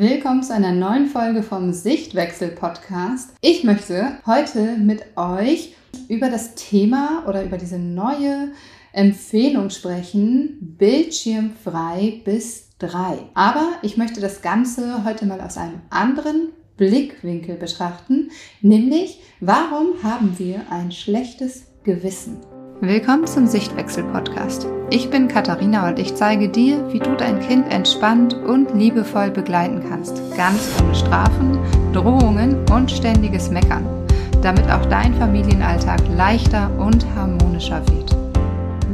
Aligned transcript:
Willkommen 0.00 0.44
zu 0.44 0.54
einer 0.54 0.70
neuen 0.70 1.08
Folge 1.08 1.42
vom 1.42 1.72
Sichtwechsel 1.72 2.50
Podcast. 2.50 3.34
Ich 3.40 3.64
möchte 3.64 4.18
heute 4.26 4.76
mit 4.76 5.02
euch 5.16 5.74
über 6.08 6.30
das 6.30 6.54
Thema 6.54 7.24
oder 7.26 7.42
über 7.42 7.58
diese 7.58 7.80
neue 7.80 8.52
Empfehlung 8.92 9.70
sprechen, 9.70 10.76
bildschirmfrei 10.78 12.22
bis 12.24 12.68
drei. 12.78 13.18
Aber 13.34 13.72
ich 13.82 13.96
möchte 13.96 14.20
das 14.20 14.40
Ganze 14.40 15.04
heute 15.04 15.26
mal 15.26 15.40
aus 15.40 15.56
einem 15.56 15.80
anderen 15.90 16.52
Blickwinkel 16.76 17.56
betrachten, 17.56 18.30
nämlich 18.60 19.18
warum 19.40 20.00
haben 20.04 20.38
wir 20.38 20.60
ein 20.70 20.92
schlechtes 20.92 21.64
Gewissen? 21.82 22.36
Willkommen 22.80 23.26
zum 23.26 23.48
Sichtwechsel-Podcast. 23.48 24.68
Ich 24.90 25.10
bin 25.10 25.26
Katharina 25.26 25.88
und 25.88 25.98
ich 25.98 26.14
zeige 26.14 26.48
dir, 26.48 26.92
wie 26.92 27.00
du 27.00 27.16
dein 27.16 27.40
Kind 27.40 27.72
entspannt 27.72 28.34
und 28.34 28.72
liebevoll 28.72 29.32
begleiten 29.32 29.82
kannst. 29.88 30.22
Ganz 30.36 30.70
ohne 30.80 30.94
Strafen, 30.94 31.58
Drohungen 31.92 32.64
und 32.70 32.88
ständiges 32.92 33.50
Meckern, 33.50 33.84
damit 34.42 34.70
auch 34.70 34.86
dein 34.86 35.12
Familienalltag 35.14 36.00
leichter 36.16 36.70
und 36.78 37.04
harmonischer 37.16 37.82
wird. 37.88 38.27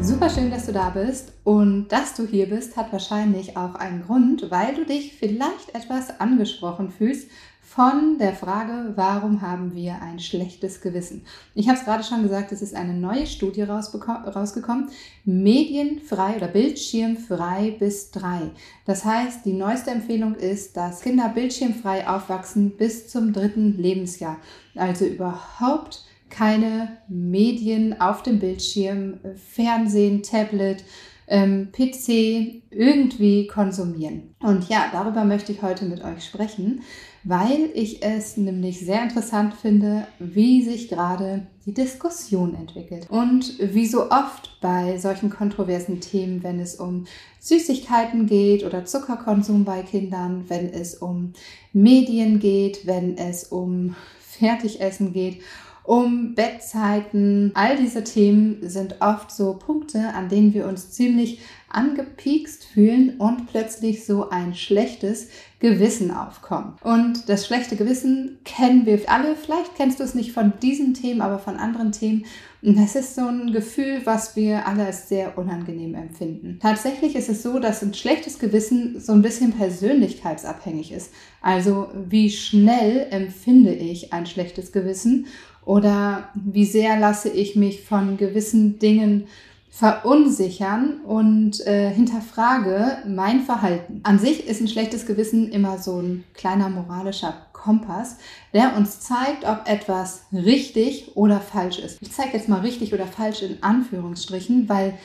Super 0.00 0.28
schön, 0.28 0.50
dass 0.50 0.66
du 0.66 0.72
da 0.72 0.90
bist 0.90 1.32
und 1.44 1.88
dass 1.88 2.14
du 2.14 2.26
hier 2.26 2.48
bist, 2.48 2.76
hat 2.76 2.92
wahrscheinlich 2.92 3.56
auch 3.56 3.74
einen 3.74 4.02
Grund, 4.02 4.50
weil 4.50 4.74
du 4.74 4.84
dich 4.84 5.14
vielleicht 5.14 5.74
etwas 5.74 6.20
angesprochen 6.20 6.90
fühlst 6.90 7.28
von 7.62 8.18
der 8.18 8.34
Frage, 8.34 8.92
warum 8.94 9.40
haben 9.40 9.74
wir 9.74 10.00
ein 10.00 10.20
schlechtes 10.20 10.80
Gewissen? 10.80 11.24
Ich 11.54 11.68
habe 11.68 11.78
es 11.78 11.84
gerade 11.84 12.04
schon 12.04 12.22
gesagt, 12.22 12.52
es 12.52 12.62
ist 12.62 12.76
eine 12.76 12.94
neue 12.94 13.26
Studie 13.26 13.62
rausgekommen, 13.62 14.90
medienfrei 15.24 16.36
oder 16.36 16.48
bildschirmfrei 16.48 17.74
bis 17.78 18.10
drei. 18.10 18.50
Das 18.84 19.04
heißt, 19.04 19.44
die 19.44 19.54
neueste 19.54 19.90
Empfehlung 19.90 20.34
ist, 20.34 20.76
dass 20.76 21.00
Kinder 21.00 21.30
bildschirmfrei 21.30 22.06
aufwachsen 22.06 22.76
bis 22.76 23.08
zum 23.08 23.32
dritten 23.32 23.76
Lebensjahr. 23.78 24.36
Also 24.76 25.06
überhaupt 25.06 26.04
keine 26.34 26.98
Medien 27.08 28.00
auf 28.00 28.22
dem 28.22 28.40
Bildschirm, 28.40 29.20
Fernsehen, 29.36 30.22
Tablet, 30.22 30.84
ähm, 31.26 31.70
PC 31.72 32.62
irgendwie 32.70 33.46
konsumieren. 33.46 34.34
Und 34.41 34.68
ja, 34.68 34.86
darüber 34.92 35.24
möchte 35.24 35.52
ich 35.52 35.62
heute 35.62 35.84
mit 35.86 36.04
euch 36.04 36.24
sprechen, 36.24 36.82
weil 37.22 37.70
ich 37.72 38.02
es 38.02 38.36
nämlich 38.36 38.80
sehr 38.80 39.02
interessant 39.02 39.54
finde, 39.54 40.06
wie 40.18 40.62
sich 40.62 40.88
gerade 40.88 41.46
die 41.64 41.72
Diskussion 41.72 42.54
entwickelt. 42.54 43.08
Und 43.08 43.58
wie 43.58 43.86
so 43.86 44.10
oft 44.10 44.58
bei 44.60 44.98
solchen 44.98 45.30
kontroversen 45.30 46.00
Themen, 46.00 46.42
wenn 46.42 46.60
es 46.60 46.74
um 46.74 47.06
Süßigkeiten 47.38 48.26
geht 48.26 48.64
oder 48.64 48.84
Zuckerkonsum 48.84 49.64
bei 49.64 49.82
Kindern, 49.82 50.44
wenn 50.48 50.69
es 50.69 50.96
um 50.96 51.32
Medien 51.72 52.41
geht, 52.41 52.86
wenn 52.86 53.16
es 53.16 53.44
um 53.44 53.94
Fertigessen 54.20 55.12
geht 55.12 55.41
um 55.84 56.34
Bettzeiten. 56.34 57.52
All 57.54 57.77
diese 57.77 58.02
Themen 58.02 58.68
sind 58.68 58.96
oft 59.00 59.30
so 59.30 59.54
Punkte, 59.54 60.12
an 60.14 60.28
denen 60.28 60.54
wir 60.54 60.66
uns 60.66 60.91
ziemlich 60.91 61.41
angepiekst 61.68 62.64
fühlen 62.64 63.16
und 63.18 63.48
plötzlich 63.48 64.06
so 64.06 64.30
ein 64.30 64.54
schlechtes 64.54 65.28
Gewissen 65.58 66.10
aufkommt. 66.10 66.82
Und 66.82 67.28
das 67.28 67.46
schlechte 67.46 67.76
Gewissen 67.76 68.38
kennen 68.44 68.86
wir 68.86 69.00
alle. 69.10 69.34
Vielleicht 69.34 69.74
kennst 69.74 69.98
du 69.98 70.04
es 70.04 70.14
nicht 70.14 70.32
von 70.32 70.52
diesen 70.62 70.94
Themen, 70.94 71.20
aber 71.20 71.38
von 71.38 71.56
anderen 71.56 71.91
Themen. 71.92 72.26
Und 72.62 72.78
das 72.78 72.94
ist 72.94 73.14
so 73.14 73.26
ein 73.26 73.52
Gefühl, 73.52 74.02
was 74.04 74.36
wir 74.36 74.66
alle 74.66 74.86
als 74.86 75.08
sehr 75.08 75.36
unangenehm 75.36 75.94
empfinden. 75.94 76.58
Tatsächlich 76.62 77.16
ist 77.16 77.28
es 77.28 77.42
so, 77.42 77.58
dass 77.58 77.82
ein 77.82 77.92
schlechtes 77.92 78.38
Gewissen 78.38 79.00
so 79.00 79.12
ein 79.12 79.22
bisschen 79.22 79.52
persönlichkeitsabhängig 79.52 80.92
ist. 80.92 81.10
Also 81.42 81.88
wie 82.08 82.30
schnell 82.30 83.06
empfinde 83.10 83.74
ich 83.74 84.12
ein 84.12 84.26
schlechtes 84.26 84.72
Gewissen 84.72 85.26
oder 85.64 86.28
wie 86.34 86.66
sehr 86.66 86.98
lasse 86.98 87.28
ich 87.28 87.56
mich 87.56 87.84
von 87.84 88.16
gewissen 88.16 88.78
Dingen 88.78 89.26
verunsichern 89.70 91.00
und 91.00 91.66
äh, 91.66 91.91
hinterfrage 91.91 92.98
mein 93.08 93.41
Verhalten. 93.41 94.00
An 94.04 94.20
sich 94.20 94.47
ist 94.47 94.60
ein 94.60 94.69
schlechtes 94.69 95.04
Gewissen 95.04 95.50
immer 95.50 95.78
so 95.78 96.00
ein 96.00 96.22
kleiner 96.32 96.69
moralischer 96.69 97.34
Kompass, 97.53 98.19
der 98.53 98.76
uns 98.76 99.00
zeigt, 99.00 99.44
ob 99.44 99.69
etwas 99.69 100.26
richtig 100.32 101.16
oder 101.16 101.41
falsch 101.41 101.80
ist. 101.80 101.98
Ich 102.03 102.12
zeige 102.12 102.36
jetzt 102.36 102.48
mal 102.48 102.60
richtig 102.60 102.94
oder 102.94 103.06
falsch 103.06 103.42
in 103.42 103.62
Anführungsstrichen, 103.64 104.69
weil 104.69 104.97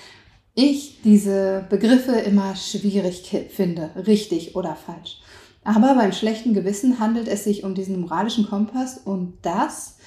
ich 0.53 1.01
diese 1.03 1.65
Begriffe 1.69 2.11
immer 2.11 2.55
schwierig 2.55 3.47
finde, 3.49 3.89
richtig 4.05 4.55
oder 4.55 4.75
falsch. 4.75 5.19
Aber 5.63 5.95
beim 5.95 6.11
schlechten 6.11 6.53
Gewissen 6.53 6.99
handelt 6.99 7.27
es 7.27 7.43
sich 7.43 7.63
um 7.63 7.73
diesen 7.73 7.99
moralischen 8.01 8.47
Kompass 8.47 8.97
und 8.97 9.33
das 9.41 9.97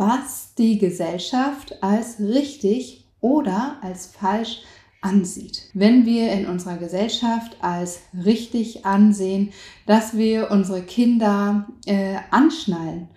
was 0.00 0.54
die 0.54 0.78
Gesellschaft 0.78 1.82
als 1.82 2.18
richtig 2.20 3.04
oder 3.20 3.76
als 3.82 4.06
falsch 4.06 4.62
ansieht. 5.02 5.68
Wenn 5.74 6.06
wir 6.06 6.32
in 6.32 6.46
unserer 6.46 6.78
Gesellschaft 6.78 7.58
als 7.60 8.00
richtig 8.24 8.86
ansehen, 8.86 9.52
dass 9.84 10.16
wir 10.16 10.50
unsere 10.50 10.80
Kinder 10.80 11.68
äh, 11.84 12.16
anschnallen 12.30 13.08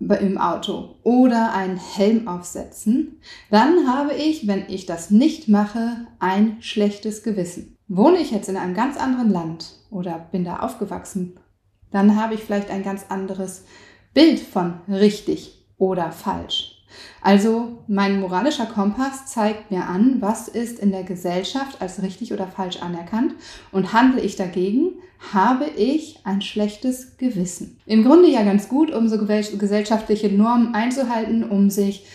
im 0.00 0.38
Auto 0.38 0.96
oder 1.02 1.52
einen 1.52 1.76
Helm 1.76 2.26
aufsetzen, 2.26 3.20
dann 3.50 3.86
habe 3.86 4.14
ich, 4.14 4.46
wenn 4.46 4.64
ich 4.68 4.86
das 4.86 5.10
nicht 5.10 5.48
mache, 5.48 6.06
ein 6.18 6.56
schlechtes 6.60 7.22
Gewissen. 7.22 7.76
Wohne 7.88 8.16
ich 8.16 8.30
jetzt 8.30 8.48
in 8.48 8.56
einem 8.56 8.74
ganz 8.74 8.96
anderen 8.96 9.30
Land 9.30 9.74
oder 9.90 10.28
bin 10.32 10.44
da 10.44 10.60
aufgewachsen, 10.60 11.38
dann 11.90 12.16
habe 12.16 12.34
ich 12.34 12.40
vielleicht 12.40 12.70
ein 12.70 12.82
ganz 12.82 13.04
anderes 13.10 13.64
Bild 14.14 14.40
von 14.40 14.80
richtig 14.88 15.61
oder 15.82 16.12
falsch. 16.12 16.76
Also 17.22 17.78
mein 17.88 18.20
moralischer 18.20 18.66
Kompass 18.66 19.26
zeigt 19.26 19.72
mir 19.72 19.88
an, 19.88 20.18
was 20.20 20.46
ist 20.46 20.78
in 20.78 20.92
der 20.92 21.02
Gesellschaft 21.02 21.82
als 21.82 22.02
richtig 22.02 22.32
oder 22.32 22.46
falsch 22.46 22.80
anerkannt 22.80 23.34
und 23.72 23.92
handle 23.92 24.20
ich 24.20 24.36
dagegen, 24.36 24.92
habe 25.32 25.66
ich 25.76 26.20
ein 26.22 26.40
schlechtes 26.40 27.16
Gewissen. 27.16 27.80
Im 27.84 28.04
Grunde 28.04 28.28
ja 28.28 28.44
ganz 28.44 28.68
gut, 28.68 28.92
um 28.92 29.08
so 29.08 29.18
gesellschaftliche 29.18 30.28
Normen 30.28 30.72
einzuhalten, 30.72 31.42
um 31.42 31.68
sich 31.68 32.06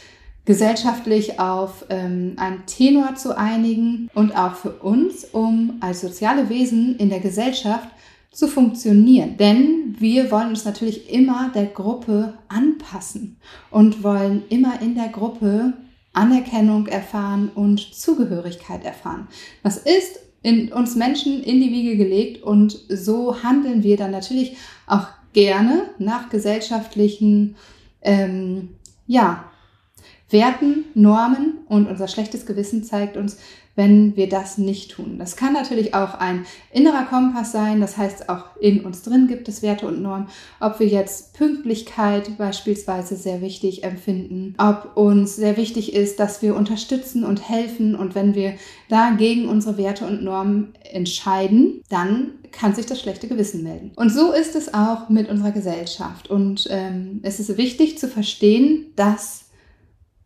gesellschaftlich 0.46 1.42
auf 1.42 1.86
ähm, 1.90 2.36
einen 2.38 2.66
Tenor 2.68 3.16
zu 3.16 3.38
einigen 3.38 4.10
und 4.14 4.32
auch 4.38 4.56
für 4.56 4.72
uns, 4.72 5.26
um 5.26 5.76
als 5.82 6.00
soziale 6.00 6.48
Wesen 6.48 6.96
in 6.96 7.10
der 7.10 7.20
Gesellschaft 7.20 7.90
zu 8.32 8.48
funktionieren. 8.48 9.38
Denn 9.38 9.96
wir 10.00 10.32
wollen 10.32 10.50
uns 10.50 10.66
natürlich 10.66 11.12
immer 11.12 11.52
der 11.54 11.66
Gruppe 11.66 12.34
anpassen 12.48 13.38
und 13.72 14.04
wollen 14.04 14.44
immer 14.50 14.82
in 14.82 14.96
der 14.96 15.10
Gruppe 15.10 15.74
Anerkennung 16.14 16.88
erfahren 16.88 17.50
und 17.54 17.80
Zugehörigkeit 17.80 18.84
erfahren. 18.84 19.28
Das 19.64 19.78
ist 19.78 20.20
in 20.42 20.72
uns 20.72 20.96
Menschen 20.96 21.44
in 21.44 21.62
die 21.62 21.72
Wiege 21.72 21.98
gelegt 21.98 22.44
und 22.44 22.80
so 22.90 23.44
handeln 23.44 23.84
wir 23.84 23.98
dann 23.98 24.12
natürlich 24.12 24.58
auch 24.88 25.08
gerne 25.34 25.84
nach 26.00 26.30
gesellschaftlichen 26.30 27.56
ähm, 28.02 28.70
ja, 29.06 29.46
Werten, 30.30 30.86
Normen 30.94 31.60
und 31.68 31.88
unser 31.88 32.08
schlechtes 32.08 32.46
Gewissen 32.46 32.84
zeigt 32.84 33.18
uns, 33.18 33.38
wenn 33.78 34.16
wir 34.16 34.28
das 34.28 34.58
nicht 34.58 34.92
tun. 34.92 35.20
Das 35.20 35.36
kann 35.36 35.54
natürlich 35.54 35.94
auch 35.94 36.16
ein 36.16 36.46
innerer 36.74 37.04
Kompass 37.06 37.52
sein, 37.52 37.80
das 37.80 37.96
heißt 37.96 38.28
auch 38.28 38.58
in 38.60 38.84
uns 38.84 39.04
drin 39.04 39.28
gibt 39.28 39.48
es 39.48 39.62
Werte 39.62 39.88
und 39.88 40.02
Normen, 40.02 40.28
ob 40.60 40.80
wir 40.80 40.88
jetzt 40.88 41.34
Pünktlichkeit 41.34 42.38
beispielsweise 42.40 43.16
sehr 43.16 43.40
wichtig 43.42 43.84
empfinden, 43.84 44.56
ob 44.58 44.98
uns 44.98 45.36
sehr 45.36 45.58
wichtig 45.58 45.94
ist, 45.94 46.20
dass 46.20 46.42
wir 46.42 46.56
unterstützen 46.56 47.24
und 47.24 47.48
helfen 47.48 47.96
und 47.96 48.16
wenn 48.16 48.34
wir 48.34 48.56
da 48.90 49.12
gegen 49.12 49.48
unsere 49.48 49.78
Werte 49.78 50.08
und 50.08 50.24
Normen 50.24 50.74
entscheiden, 50.92 51.84
dann 51.90 52.32
kann 52.52 52.74
sich 52.74 52.88
das 52.88 53.00
schlechte 53.00 53.28
Gewissen 53.28 53.62
melden. 53.62 53.92
Und 53.96 54.10
so 54.10 54.32
ist 54.32 54.56
es 54.56 54.74
auch 54.74 55.10
mit 55.10 55.30
unserer 55.30 55.52
Gesellschaft 55.52 56.32
und 56.32 56.68
ähm, 56.72 57.20
es 57.22 57.40
ist 57.40 57.56
wichtig 57.58 58.00
zu 58.00 58.08
verstehen, 58.08 58.88
dass 58.96 59.46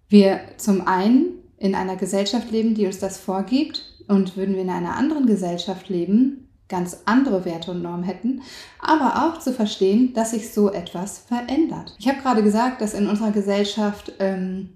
wir 0.07 0.39
zum 0.57 0.87
einen 0.87 1.40
in 1.61 1.75
einer 1.75 1.95
Gesellschaft 1.95 2.51
leben, 2.51 2.73
die 2.73 2.87
uns 2.87 2.97
das 2.97 3.19
vorgibt 3.19 3.83
und 4.07 4.35
würden 4.35 4.55
wir 4.55 4.63
in 4.63 4.69
einer 4.69 4.97
anderen 4.97 5.27
Gesellschaft 5.27 5.89
leben, 5.89 6.49
ganz 6.67 7.01
andere 7.05 7.45
Werte 7.45 7.69
und 7.69 7.83
Normen 7.83 8.03
hätten, 8.03 8.41
aber 8.79 9.27
auch 9.27 9.39
zu 9.39 9.53
verstehen, 9.53 10.13
dass 10.13 10.31
sich 10.31 10.51
so 10.51 10.71
etwas 10.71 11.19
verändert. 11.19 11.95
Ich 11.99 12.07
habe 12.07 12.19
gerade 12.21 12.41
gesagt, 12.41 12.81
dass 12.81 12.95
in 12.95 13.07
unserer 13.07 13.31
Gesellschaft 13.31 14.13
ähm, 14.19 14.69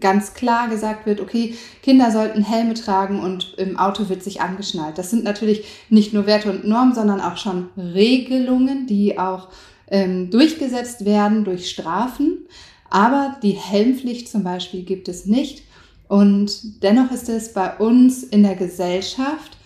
ganz 0.00 0.34
klar 0.34 0.68
gesagt 0.68 1.06
wird, 1.06 1.20
okay, 1.20 1.54
Kinder 1.82 2.10
sollten 2.10 2.42
Helme 2.42 2.74
tragen 2.74 3.20
und 3.20 3.54
im 3.56 3.78
Auto 3.78 4.08
wird 4.08 4.24
sich 4.24 4.40
angeschnallt. 4.40 4.98
Das 4.98 5.10
sind 5.10 5.22
natürlich 5.22 5.64
nicht 5.88 6.12
nur 6.12 6.26
Werte 6.26 6.50
und 6.50 6.66
Normen, 6.66 6.94
sondern 6.94 7.20
auch 7.20 7.36
schon 7.36 7.68
Regelungen, 7.76 8.88
die 8.88 9.18
auch 9.20 9.50
ähm, 9.88 10.30
durchgesetzt 10.30 11.04
werden 11.04 11.44
durch 11.44 11.70
Strafen. 11.70 12.46
Aber 12.90 13.36
die 13.42 13.52
Helmpflicht 13.52 14.28
zum 14.28 14.42
Beispiel 14.42 14.82
gibt 14.82 15.08
es 15.08 15.26
nicht. 15.26 15.62
Und 16.08 16.82
dennoch 16.82 17.10
ist 17.10 17.28
es 17.28 17.52
bei 17.52 17.76
uns 17.76 18.22
in 18.22 18.42
der 18.42 18.56
Gesellschaft 18.56 19.56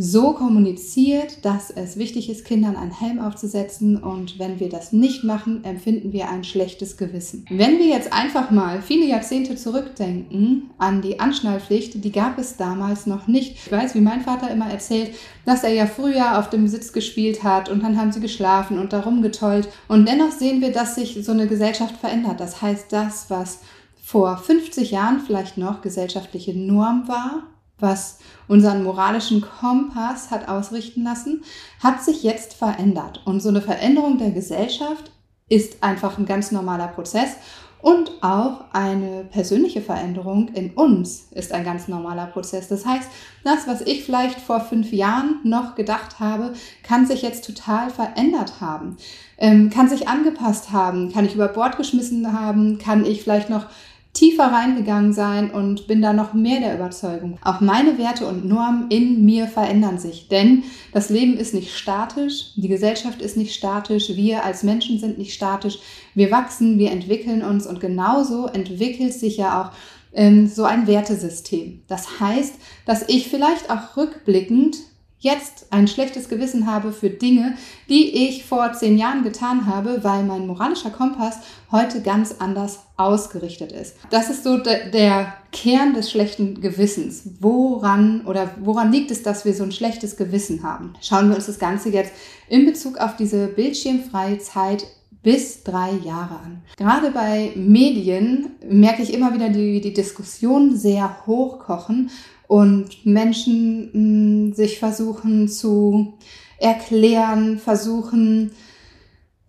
so 0.00 0.32
kommuniziert, 0.32 1.44
dass 1.44 1.70
es 1.70 1.96
wichtig 1.96 2.30
ist, 2.30 2.44
Kindern 2.44 2.76
einen 2.76 2.96
Helm 2.96 3.18
aufzusetzen 3.18 3.96
und 3.96 4.38
wenn 4.38 4.60
wir 4.60 4.68
das 4.68 4.92
nicht 4.92 5.24
machen, 5.24 5.64
empfinden 5.64 6.12
wir 6.12 6.30
ein 6.30 6.44
schlechtes 6.44 6.96
Gewissen. 6.96 7.44
Wenn 7.50 7.80
wir 7.80 7.86
jetzt 7.86 8.12
einfach 8.12 8.52
mal 8.52 8.80
viele 8.80 9.06
Jahrzehnte 9.06 9.56
zurückdenken 9.56 10.70
an 10.78 11.02
die 11.02 11.18
Anschnallpflicht, 11.18 12.04
die 12.04 12.12
gab 12.12 12.38
es 12.38 12.56
damals 12.56 13.06
noch 13.06 13.26
nicht. 13.26 13.56
Ich 13.66 13.72
weiß, 13.72 13.96
wie 13.96 14.00
mein 14.00 14.20
Vater 14.20 14.48
immer 14.52 14.70
erzählt, 14.70 15.10
dass 15.44 15.64
er 15.64 15.72
ja 15.72 15.86
früher 15.86 16.38
auf 16.38 16.48
dem 16.48 16.68
Sitz 16.68 16.92
gespielt 16.92 17.42
hat 17.42 17.68
und 17.68 17.82
dann 17.82 17.96
haben 17.96 18.12
sie 18.12 18.20
geschlafen 18.20 18.78
und 18.78 18.92
darum 18.92 19.20
getollt 19.20 19.68
und 19.88 20.08
dennoch 20.08 20.30
sehen 20.30 20.60
wir, 20.60 20.70
dass 20.70 20.94
sich 20.94 21.18
so 21.24 21.32
eine 21.32 21.48
Gesellschaft 21.48 21.96
verändert. 21.96 22.38
Das 22.38 22.62
heißt, 22.62 22.92
das, 22.92 23.30
was 23.30 23.62
vor 24.08 24.38
50 24.38 24.90
Jahren 24.90 25.20
vielleicht 25.20 25.58
noch 25.58 25.82
gesellschaftliche 25.82 26.58
Norm 26.58 27.08
war, 27.08 27.42
was 27.78 28.20
unseren 28.48 28.82
moralischen 28.82 29.42
Kompass 29.42 30.30
hat 30.30 30.48
ausrichten 30.48 31.04
lassen, 31.04 31.44
hat 31.82 32.02
sich 32.02 32.22
jetzt 32.22 32.54
verändert. 32.54 33.20
Und 33.26 33.40
so 33.40 33.50
eine 33.50 33.60
Veränderung 33.60 34.16
der 34.16 34.30
Gesellschaft 34.30 35.10
ist 35.50 35.82
einfach 35.82 36.16
ein 36.16 36.24
ganz 36.24 36.52
normaler 36.52 36.88
Prozess. 36.88 37.36
Und 37.82 38.10
auch 38.22 38.64
eine 38.72 39.24
persönliche 39.30 39.82
Veränderung 39.82 40.48
in 40.54 40.70
uns 40.70 41.28
ist 41.32 41.52
ein 41.52 41.62
ganz 41.62 41.86
normaler 41.86 42.26
Prozess. 42.26 42.66
Das 42.66 42.86
heißt, 42.86 43.08
das, 43.44 43.68
was 43.68 43.82
ich 43.82 44.04
vielleicht 44.04 44.40
vor 44.40 44.60
fünf 44.60 44.90
Jahren 44.90 45.40
noch 45.44 45.74
gedacht 45.74 46.18
habe, 46.18 46.54
kann 46.82 47.06
sich 47.06 47.20
jetzt 47.20 47.44
total 47.44 47.90
verändert 47.90 48.60
haben, 48.62 48.96
ähm, 49.36 49.68
kann 49.68 49.88
sich 49.88 50.08
angepasst 50.08 50.72
haben, 50.72 51.12
kann 51.12 51.26
ich 51.26 51.34
über 51.34 51.48
Bord 51.48 51.76
geschmissen 51.76 52.32
haben, 52.32 52.78
kann 52.78 53.04
ich 53.04 53.22
vielleicht 53.22 53.50
noch 53.50 53.66
tiefer 54.12 54.46
reingegangen 54.46 55.12
sein 55.12 55.50
und 55.50 55.86
bin 55.86 56.02
da 56.02 56.12
noch 56.12 56.32
mehr 56.32 56.60
der 56.60 56.74
Überzeugung. 56.74 57.38
Auch 57.42 57.60
meine 57.60 57.98
Werte 57.98 58.26
und 58.26 58.44
Normen 58.44 58.90
in 58.90 59.24
mir 59.24 59.46
verändern 59.46 59.98
sich, 59.98 60.28
denn 60.28 60.64
das 60.92 61.08
Leben 61.10 61.36
ist 61.36 61.54
nicht 61.54 61.76
statisch, 61.76 62.54
die 62.56 62.68
Gesellschaft 62.68 63.22
ist 63.22 63.36
nicht 63.36 63.54
statisch, 63.54 64.16
wir 64.16 64.44
als 64.44 64.62
Menschen 64.62 64.98
sind 64.98 65.18
nicht 65.18 65.34
statisch, 65.34 65.78
wir 66.14 66.30
wachsen, 66.30 66.78
wir 66.78 66.90
entwickeln 66.90 67.42
uns 67.42 67.66
und 67.66 67.80
genauso 67.80 68.46
entwickelt 68.46 69.12
sich 69.12 69.36
ja 69.36 69.62
auch 69.62 69.70
ähm, 70.12 70.46
so 70.48 70.64
ein 70.64 70.86
Wertesystem. 70.86 71.82
Das 71.86 72.20
heißt, 72.20 72.54
dass 72.86 73.08
ich 73.08 73.28
vielleicht 73.28 73.70
auch 73.70 73.96
rückblickend 73.96 74.76
jetzt 75.20 75.66
ein 75.70 75.88
schlechtes 75.88 76.28
Gewissen 76.28 76.66
habe 76.66 76.92
für 76.92 77.10
Dinge, 77.10 77.56
die 77.88 78.28
ich 78.28 78.44
vor 78.44 78.72
zehn 78.72 78.96
Jahren 78.96 79.24
getan 79.24 79.66
habe, 79.66 80.04
weil 80.04 80.22
mein 80.22 80.46
moralischer 80.46 80.90
Kompass 80.90 81.38
heute 81.72 82.02
ganz 82.02 82.36
anders 82.38 82.80
ausgerichtet 82.96 83.72
ist. 83.72 83.96
Das 84.10 84.30
ist 84.30 84.44
so 84.44 84.58
de 84.58 84.90
der 84.90 85.34
Kern 85.50 85.94
des 85.94 86.10
schlechten 86.10 86.60
Gewissens. 86.60 87.22
Woran 87.40 88.26
oder 88.26 88.50
woran 88.60 88.92
liegt 88.92 89.10
es, 89.10 89.22
dass 89.22 89.44
wir 89.44 89.54
so 89.54 89.64
ein 89.64 89.72
schlechtes 89.72 90.16
Gewissen 90.16 90.62
haben? 90.62 90.94
Schauen 91.00 91.28
wir 91.28 91.36
uns 91.36 91.46
das 91.46 91.58
Ganze 91.58 91.88
jetzt 91.88 92.12
in 92.48 92.66
Bezug 92.66 92.98
auf 92.98 93.16
diese 93.16 93.48
bildschirmfreie 93.48 94.38
Zeit 94.38 94.86
bis 95.22 95.64
drei 95.64 95.90
Jahre 96.04 96.36
an. 96.36 96.62
Gerade 96.76 97.10
bei 97.10 97.50
Medien 97.56 98.50
merke 98.66 99.02
ich 99.02 99.12
immer 99.12 99.34
wieder, 99.34 99.52
wie 99.52 99.80
die 99.80 99.92
Diskussionen 99.92 100.76
sehr 100.76 101.26
hochkochen 101.26 102.10
und 102.48 103.06
Menschen 103.06 103.90
mh, 103.92 104.50
mm, 104.50 104.52
sich 104.54 104.80
versuchen 104.80 105.48
zu 105.48 106.14
erklären, 106.58 107.58
versuchen 107.58 108.50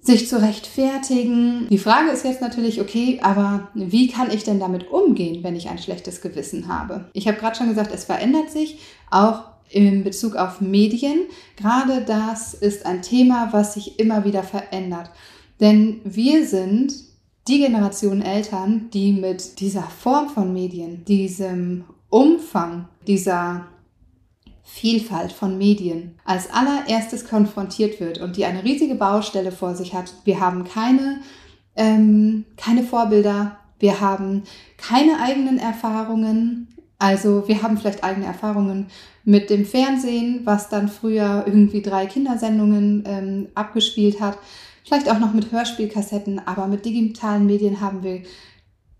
sich 0.02 0.28
zu 0.28 0.42
rechtfertigen. 0.42 1.68
Die 1.70 1.78
Frage 1.78 2.12
ist 2.12 2.24
jetzt 2.24 2.42
natürlich, 2.42 2.80
okay, 2.82 3.20
aber 3.22 3.70
wie 3.74 4.10
kann 4.10 4.32
ich 4.32 4.44
denn 4.44 4.60
damit 4.60 4.92
umgehen, 4.92 5.44
wenn 5.44 5.56
ich 5.56 5.70
ein 5.70 5.78
schlechtes 5.78 6.22
Gewissen 6.22 6.68
habe? 6.68 7.10
Ich 7.14 7.28
habe 7.28 7.38
gerade 7.38 7.58
schon 7.58 7.70
gesagt, 7.70 7.92
es 7.94 8.06
verändert 8.06 8.52
sich 8.52 8.80
auch 9.10 9.44
in 9.70 10.04
Bezug 10.04 10.36
auf 10.36 10.62
Medien. 10.62 11.22
Gerade 11.56 12.02
das 12.02 12.54
ist 12.54 12.86
ein 12.86 13.02
Thema, 13.02 13.50
was 13.52 13.76
sich 13.76 14.00
immer 14.00 14.26
wieder 14.26 14.44
verändert. 14.44 15.10
Denn 15.60 16.02
wir 16.04 16.46
sind 16.46 16.94
die 17.48 17.60
Generation 17.60 18.22
Eltern, 18.22 18.90
die 18.94 19.14
mit 19.14 19.60
dieser 19.60 19.84
Form 19.84 20.30
von 20.30 20.54
Medien, 20.54 21.04
diesem 21.06 21.84
Umfang 22.10 22.88
dieser 23.08 23.68
Vielfalt 24.64 25.32
von 25.32 25.58
Medien 25.58 26.16
als 26.26 26.52
allererstes 26.52 27.28
konfrontiert 27.28 28.00
wird 28.00 28.20
und 28.20 28.38
die 28.38 28.46
eine 28.46 28.64
riesige 28.64 28.96
Baustelle 28.96 29.52
vor 29.52 29.76
sich 29.76 29.94
hat. 29.94 30.14
Wir 30.26 30.40
haben 30.40 30.64
keine, 30.64 31.22
ähm, 31.76 32.46
keine 32.56 32.84
Vorbilder, 32.84 33.58
wir 33.80 34.00
haben 34.00 34.44
keine 34.78 35.20
eigenen 35.22 35.58
Erfahrungen. 35.58 36.68
Also 37.00 37.48
wir 37.48 37.62
haben 37.64 37.78
vielleicht 37.78 38.04
eigene 38.04 38.28
Erfahrungen 38.28 38.88
mit 39.24 39.50
dem 39.50 39.66
Fernsehen, 39.66 40.42
was 40.44 40.70
dann 40.70 40.88
früher 40.88 41.44
irgendwie 41.48 41.82
drei 41.82 42.06
Kindersendungen 42.06 43.04
ähm, 43.08 43.48
abgespielt 43.56 44.20
hat. 44.22 44.38
Vielleicht 44.84 45.10
auch 45.10 45.20
noch 45.20 45.34
mit 45.34 45.52
Hörspielkassetten, 45.52 46.42
aber 46.46 46.68
mit 46.68 46.86
digitalen 46.86 47.46
Medien 47.46 47.82
haben 47.82 48.04
wir 48.04 48.24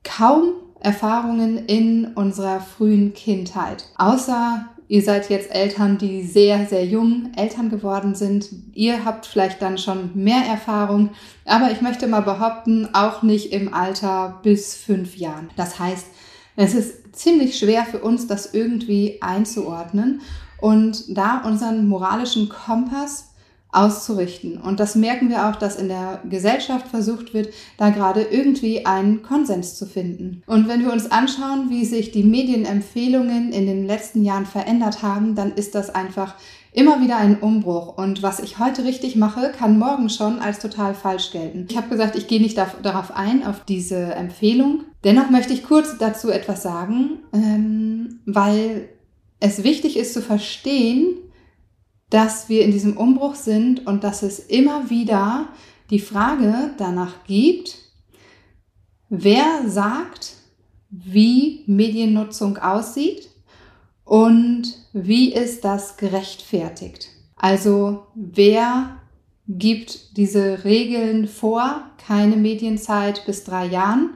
kaum 0.04 0.54
Erfahrungen 0.80 1.66
in 1.66 2.14
unserer 2.14 2.60
frühen 2.62 3.14
Kindheit. 3.14 3.86
Außer 3.98 4.66
ihr 4.88 5.04
seid 5.04 5.30
jetzt 5.30 5.54
Eltern, 5.54 5.98
die 5.98 6.24
sehr, 6.24 6.66
sehr 6.66 6.86
jung 6.86 7.32
Eltern 7.36 7.70
geworden 7.70 8.16
sind. 8.16 8.50
Ihr 8.74 9.06
habt 9.06 9.26
vielleicht 9.26 9.62
dann 9.62 9.78
schon 9.78 10.12
mehr 10.16 10.42
Erfahrung, 10.46 11.12
aber 11.46 11.72
ich 11.72 11.82
möchte 11.82 12.08
mal 12.08 12.22
behaupten, 12.22 12.90
auch 12.94 13.22
nicht 13.22 13.52
im 13.52 13.74
Alter 13.74 14.40
bis 14.42 14.76
fünf 14.76 15.16
Jahren. 15.18 15.50
Das 15.56 15.80
heißt, 15.80 16.08
es 16.56 16.74
ist 16.74 17.16
ziemlich 17.16 17.58
schwer 17.58 17.86
für 17.86 18.00
uns, 18.00 18.28
das 18.28 18.54
irgendwie 18.54 19.22
einzuordnen 19.22 20.22
und 20.60 21.18
da 21.18 21.40
unseren 21.40 21.88
moralischen 21.88 22.50
Kompass 22.50 23.29
auszurichten. 23.72 24.58
Und 24.58 24.80
das 24.80 24.96
merken 24.96 25.30
wir 25.30 25.48
auch, 25.48 25.56
dass 25.56 25.76
in 25.76 25.90
der 25.90 26.22
Gesellschaft 26.28 26.88
versucht 26.88 27.34
wird, 27.34 27.54
da 27.78 27.90
gerade 27.90 28.22
irgendwie 28.24 28.86
einen 28.86 29.22
Konsens 29.22 29.76
zu 29.76 29.86
finden. 29.86 30.42
Und 30.48 30.68
wenn 30.68 30.84
wir 30.84 30.92
uns 30.92 31.12
anschauen, 31.12 31.70
wie 31.70 31.86
sich 31.86 32.12
die 32.12 32.24
Medienempfehlungen 32.24 33.52
in 33.52 33.68
den 33.68 33.86
letzten 33.86 34.24
Jahren 34.24 34.48
verändert 34.48 35.04
haben, 35.04 35.36
dann 35.36 35.54
ist 35.54 35.76
das 35.76 35.94
einfach 35.94 36.36
immer 36.72 37.02
wieder 37.02 37.18
ein 37.18 37.40
Umbruch. 37.40 37.98
Und 37.98 38.24
was 38.24 38.40
ich 38.40 38.58
heute 38.58 38.86
richtig 38.86 39.16
mache, 39.16 39.52
kann 39.52 39.78
morgen 39.78 40.10
schon 40.10 40.40
als 40.40 40.60
total 40.60 40.96
falsch 40.96 41.32
gelten. 41.32 41.68
Ich 41.70 41.78
habe 41.78 41.90
gesagt, 41.90 42.16
ich 42.16 42.28
gehe 42.28 42.42
nicht 42.42 42.58
darauf 42.58 43.16
ein, 43.16 43.46
auf 43.46 43.66
diese 43.66 44.14
Empfehlung. 44.16 44.84
Dennoch 45.04 45.30
möchte 45.30 45.54
ich 45.54 45.64
kurz 45.64 45.98
dazu 45.98 46.30
etwas 46.30 46.64
sagen, 46.64 47.20
ähm, 47.34 48.20
weil 48.26 48.90
es 49.40 49.64
wichtig 49.64 49.98
ist 49.98 50.14
zu 50.14 50.22
verstehen, 50.22 51.16
dass 52.10 52.50
wir 52.50 52.64
in 52.64 52.72
diesem 52.72 52.98
Umbruch 52.98 53.36
sind 53.36 53.86
und 53.86 54.04
dass 54.04 54.24
es 54.24 54.40
immer 54.40 54.90
wieder 54.90 55.50
die 55.90 56.00
Frage 56.00 56.72
danach 56.78 57.24
gibt, 57.26 57.78
wer 59.10 59.68
sagt, 59.68 60.34
wie 60.90 61.64
Mediennutzung 61.68 62.58
aussieht 62.58 63.30
und 64.04 64.64
wie 64.92 65.34
ist 65.34 65.64
das 65.64 65.98
gerechtfertigt. 65.98 67.10
Also 67.36 68.08
wer 68.16 68.98
gibt 69.48 70.18
diese 70.18 70.64
Regeln 70.64 71.28
vor, 71.28 71.84
keine 72.06 72.36
Medienzeit 72.36 73.26
bis 73.26 73.44
drei 73.44 73.66
Jahren 73.66 74.12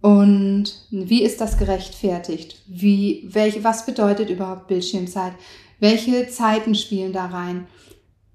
und 0.00 0.86
wie 0.90 1.22
ist 1.22 1.40
das 1.40 1.58
gerechtfertigt? 1.58 2.62
Wie, 2.66 3.26
welche, 3.30 3.64
was 3.64 3.84
bedeutet 3.84 4.30
überhaupt 4.30 4.68
Bildschirmzeit? 4.68 5.32
Welche 5.80 6.28
Zeiten 6.28 6.74
spielen 6.74 7.12
da 7.12 7.26
rein? 7.26 7.66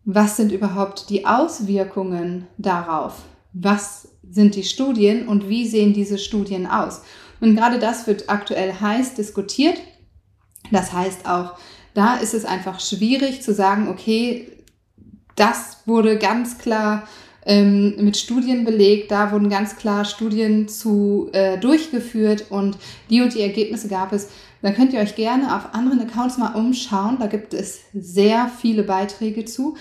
Was 0.05 0.37
sind 0.37 0.51
überhaupt 0.51 1.09
die 1.09 1.25
Auswirkungen 1.25 2.47
darauf? 2.57 3.23
Was 3.53 4.09
sind 4.29 4.55
die 4.55 4.63
Studien 4.63 5.27
und 5.27 5.49
wie 5.49 5.67
sehen 5.67 5.93
diese 5.93 6.17
Studien 6.17 6.67
aus? 6.67 7.01
Und 7.39 7.55
gerade 7.55 7.79
das 7.79 8.07
wird 8.07 8.29
aktuell 8.29 8.73
heiß 8.73 9.15
diskutiert. 9.15 9.77
Das 10.71 10.93
heißt 10.93 11.27
auch, 11.27 11.55
da 11.93 12.15
ist 12.15 12.33
es 12.33 12.45
einfach 12.45 12.79
schwierig 12.79 13.41
zu 13.41 13.53
sagen, 13.53 13.89
okay, 13.89 14.47
das 15.35 15.77
wurde 15.85 16.17
ganz 16.17 16.57
klar 16.57 17.07
ähm, 17.45 17.95
mit 17.97 18.17
Studien 18.17 18.63
belegt, 18.63 19.11
da 19.11 19.31
wurden 19.31 19.49
ganz 19.49 19.75
klar 19.75 20.05
Studien 20.05 20.67
zu 20.67 21.29
äh, 21.33 21.57
durchgeführt 21.57 22.45
und 22.49 22.77
die 23.09 23.21
und 23.21 23.33
die 23.33 23.41
Ergebnisse 23.41 23.87
gab 23.89 24.13
es. 24.13 24.29
Da 24.63 24.71
könnt 24.71 24.93
ihr 24.93 25.01
euch 25.01 25.15
gerne 25.15 25.55
auf 25.55 25.75
anderen 25.75 25.99
Accounts 25.99 26.37
mal 26.37 26.55
umschauen. 26.55 27.17
Da 27.19 27.27
gibt 27.27 27.53
es 27.53 27.81
sehr 27.93 28.47
viele 28.47 28.83
Beiträge 28.83 29.43
zu. 29.43 29.75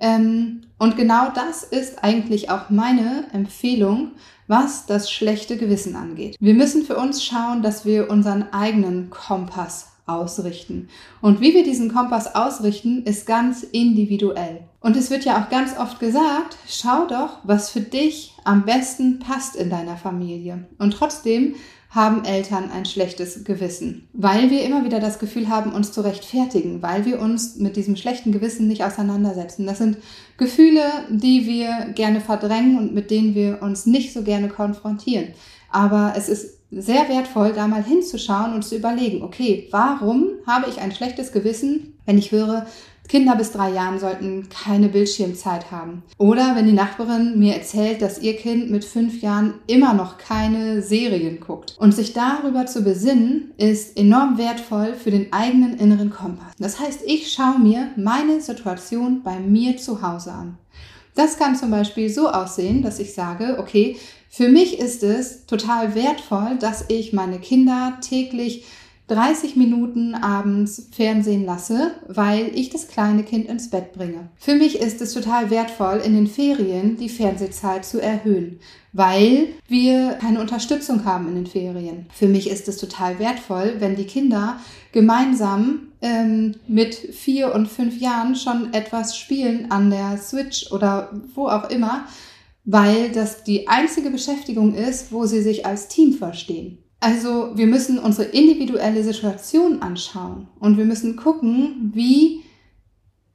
Ähm, 0.00 0.62
und 0.78 0.96
genau 0.96 1.30
das 1.34 1.64
ist 1.64 2.04
eigentlich 2.04 2.48
auch 2.48 2.70
meine 2.70 3.26
Empfehlung, 3.32 4.12
was 4.46 4.86
das 4.86 5.10
schlechte 5.10 5.56
Gewissen 5.56 5.96
angeht. 5.96 6.36
Wir 6.38 6.54
müssen 6.54 6.84
für 6.84 6.96
uns 6.96 7.24
schauen, 7.24 7.62
dass 7.62 7.84
wir 7.84 8.10
unseren 8.10 8.44
eigenen 8.52 9.10
Kompass 9.10 9.88
ausrichten. 10.06 10.88
Und 11.20 11.40
wie 11.40 11.52
wir 11.52 11.64
diesen 11.64 11.92
Kompass 11.92 12.36
ausrichten, 12.36 13.02
ist 13.02 13.26
ganz 13.26 13.64
individuell. 13.64 14.60
Und 14.80 14.96
es 14.96 15.10
wird 15.10 15.24
ja 15.24 15.42
auch 15.42 15.50
ganz 15.50 15.76
oft 15.76 15.98
gesagt, 15.98 16.56
schau 16.68 17.06
doch, 17.06 17.40
was 17.42 17.70
für 17.70 17.80
dich 17.80 18.34
am 18.44 18.64
besten 18.64 19.18
passt 19.18 19.56
in 19.56 19.68
deiner 19.68 19.96
Familie. 19.96 20.66
Und 20.78 20.92
trotzdem 20.92 21.56
haben 21.90 22.24
Eltern 22.24 22.70
ein 22.70 22.84
schlechtes 22.84 23.44
Gewissen, 23.44 24.08
weil 24.12 24.50
wir 24.50 24.62
immer 24.64 24.84
wieder 24.84 25.00
das 25.00 25.18
Gefühl 25.18 25.48
haben, 25.48 25.72
uns 25.72 25.90
zu 25.92 26.02
rechtfertigen, 26.02 26.82
weil 26.82 27.06
wir 27.06 27.18
uns 27.18 27.56
mit 27.56 27.76
diesem 27.76 27.96
schlechten 27.96 28.30
Gewissen 28.30 28.68
nicht 28.68 28.84
auseinandersetzen. 28.84 29.66
Das 29.66 29.78
sind 29.78 29.96
Gefühle, 30.36 30.82
die 31.08 31.46
wir 31.46 31.92
gerne 31.94 32.20
verdrängen 32.20 32.76
und 32.76 32.94
mit 32.94 33.10
denen 33.10 33.34
wir 33.34 33.62
uns 33.62 33.86
nicht 33.86 34.12
so 34.12 34.22
gerne 34.22 34.48
konfrontieren. 34.48 35.28
Aber 35.70 36.12
es 36.16 36.28
ist 36.28 36.58
sehr 36.70 37.08
wertvoll, 37.08 37.54
da 37.54 37.66
mal 37.66 37.82
hinzuschauen 37.82 38.52
und 38.52 38.64
zu 38.64 38.76
überlegen, 38.76 39.22
okay, 39.22 39.68
warum 39.70 40.28
habe 40.46 40.68
ich 40.68 40.80
ein 40.80 40.92
schlechtes 40.92 41.32
Gewissen, 41.32 41.94
wenn 42.04 42.18
ich 42.18 42.32
höre, 42.32 42.66
Kinder 43.08 43.36
bis 43.36 43.52
drei 43.52 43.70
Jahren 43.70 43.98
sollten 43.98 44.48
keine 44.50 44.88
Bildschirmzeit 44.88 45.70
haben. 45.70 46.02
Oder 46.18 46.54
wenn 46.54 46.66
die 46.66 46.72
Nachbarin 46.72 47.38
mir 47.38 47.54
erzählt, 47.54 48.02
dass 48.02 48.20
ihr 48.20 48.36
Kind 48.36 48.70
mit 48.70 48.84
fünf 48.84 49.22
Jahren 49.22 49.54
immer 49.66 49.94
noch 49.94 50.18
keine 50.18 50.82
Serien 50.82 51.40
guckt. 51.40 51.74
Und 51.78 51.94
sich 51.94 52.12
darüber 52.12 52.66
zu 52.66 52.82
besinnen, 52.82 53.52
ist 53.56 53.96
enorm 53.96 54.36
wertvoll 54.36 54.94
für 54.94 55.10
den 55.10 55.32
eigenen 55.32 55.78
inneren 55.78 56.10
Kompass. 56.10 56.52
Das 56.58 56.78
heißt, 56.78 57.00
ich 57.06 57.32
schaue 57.32 57.58
mir 57.58 57.88
meine 57.96 58.40
Situation 58.40 59.22
bei 59.22 59.40
mir 59.40 59.78
zu 59.78 60.02
Hause 60.02 60.32
an. 60.32 60.58
Das 61.14 61.36
kann 61.36 61.56
zum 61.56 61.70
Beispiel 61.70 62.10
so 62.10 62.28
aussehen, 62.28 62.82
dass 62.82 63.00
ich 63.00 63.12
sage, 63.12 63.56
okay, 63.58 63.96
für 64.28 64.48
mich 64.48 64.78
ist 64.78 65.02
es 65.02 65.46
total 65.46 65.94
wertvoll, 65.94 66.58
dass 66.60 66.84
ich 66.88 67.12
meine 67.12 67.38
Kinder 67.40 67.98
täglich 68.00 68.64
30 69.08 69.56
Minuten 69.56 70.14
abends 70.14 70.88
Fernsehen 70.92 71.44
lasse, 71.44 71.92
weil 72.06 72.50
ich 72.54 72.68
das 72.68 72.88
kleine 72.88 73.22
Kind 73.22 73.48
ins 73.48 73.70
Bett 73.70 73.94
bringe. 73.94 74.28
Für 74.36 74.54
mich 74.54 74.78
ist 74.78 75.00
es 75.00 75.14
total 75.14 75.50
wertvoll, 75.50 76.02
in 76.04 76.14
den 76.14 76.26
Ferien 76.26 76.96
die 76.96 77.08
Fernsehzeit 77.08 77.86
zu 77.86 78.00
erhöhen, 78.00 78.60
weil 78.92 79.48
wir 79.66 80.18
keine 80.20 80.40
Unterstützung 80.40 81.06
haben 81.06 81.28
in 81.28 81.34
den 81.36 81.46
Ferien. 81.46 82.06
Für 82.12 82.28
mich 82.28 82.50
ist 82.50 82.68
es 82.68 82.76
total 82.76 83.18
wertvoll, 83.18 83.76
wenn 83.78 83.96
die 83.96 84.04
Kinder 84.04 84.60
gemeinsam 84.92 85.88
ähm, 86.02 86.56
mit 86.68 86.94
vier 86.94 87.54
und 87.54 87.66
fünf 87.66 87.98
Jahren 87.98 88.36
schon 88.36 88.74
etwas 88.74 89.16
spielen 89.16 89.70
an 89.70 89.90
der 89.90 90.18
Switch 90.18 90.70
oder 90.70 91.10
wo 91.34 91.48
auch 91.48 91.70
immer, 91.70 92.04
weil 92.66 93.10
das 93.10 93.42
die 93.42 93.68
einzige 93.68 94.10
Beschäftigung 94.10 94.74
ist, 94.74 95.12
wo 95.12 95.24
sie 95.24 95.40
sich 95.40 95.64
als 95.64 95.88
Team 95.88 96.12
verstehen. 96.12 96.78
Also 97.00 97.56
wir 97.56 97.66
müssen 97.66 97.98
unsere 97.98 98.28
individuelle 98.28 99.04
Situation 99.04 99.82
anschauen 99.82 100.48
und 100.58 100.76
wir 100.78 100.84
müssen 100.84 101.16
gucken, 101.16 101.92
wie 101.94 102.42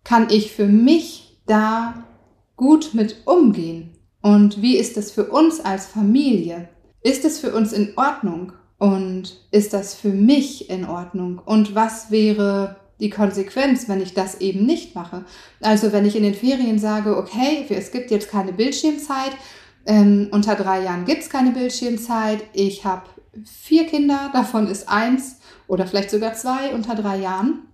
kann 0.03 0.29
ich 0.29 0.51
für 0.51 0.67
mich 0.67 1.39
da 1.45 2.03
gut 2.57 2.93
mit 2.93 3.25
umgehen 3.25 3.97
und 4.21 4.61
wie 4.61 4.77
ist 4.77 4.97
das 4.97 5.11
für 5.11 5.25
uns 5.25 5.61
als 5.61 5.85
Familie? 5.85 6.69
Ist 7.01 7.25
es 7.25 7.39
für 7.39 7.53
uns 7.53 7.73
in 7.73 7.93
Ordnung 7.97 8.53
und 8.79 9.39
ist 9.51 9.73
das 9.73 9.95
für 9.95 10.09
mich 10.09 10.69
in 10.69 10.85
Ordnung? 10.85 11.41
Und 11.45 11.73
was 11.73 12.11
wäre 12.11 12.77
die 12.99 13.09
Konsequenz, 13.09 13.87
wenn 13.87 14.01
ich 14.01 14.13
das 14.13 14.41
eben 14.41 14.65
nicht 14.65 14.95
mache? 14.95 15.25
Also 15.61 15.91
wenn 15.91 16.05
ich 16.05 16.15
in 16.15 16.23
den 16.23 16.33
Ferien 16.33 16.79
sage, 16.79 17.17
okay, 17.17 17.65
es 17.69 17.91
gibt 17.91 18.11
jetzt 18.11 18.29
keine 18.29 18.53
Bildschirmzeit, 18.53 19.31
ähm, 19.85 20.29
unter 20.31 20.55
drei 20.55 20.83
Jahren 20.83 21.03
gibt 21.05 21.23
es 21.23 21.29
keine 21.29 21.51
Bildschirmzeit, 21.51 22.43
ich 22.53 22.85
habe 22.85 23.03
vier 23.45 23.85
Kinder, 23.85 24.29
davon 24.33 24.67
ist 24.67 24.89
eins 24.89 25.39
oder 25.67 25.87
vielleicht 25.87 26.11
sogar 26.11 26.33
zwei 26.33 26.73
unter 26.73 26.95
drei 26.95 27.17
Jahren. 27.17 27.67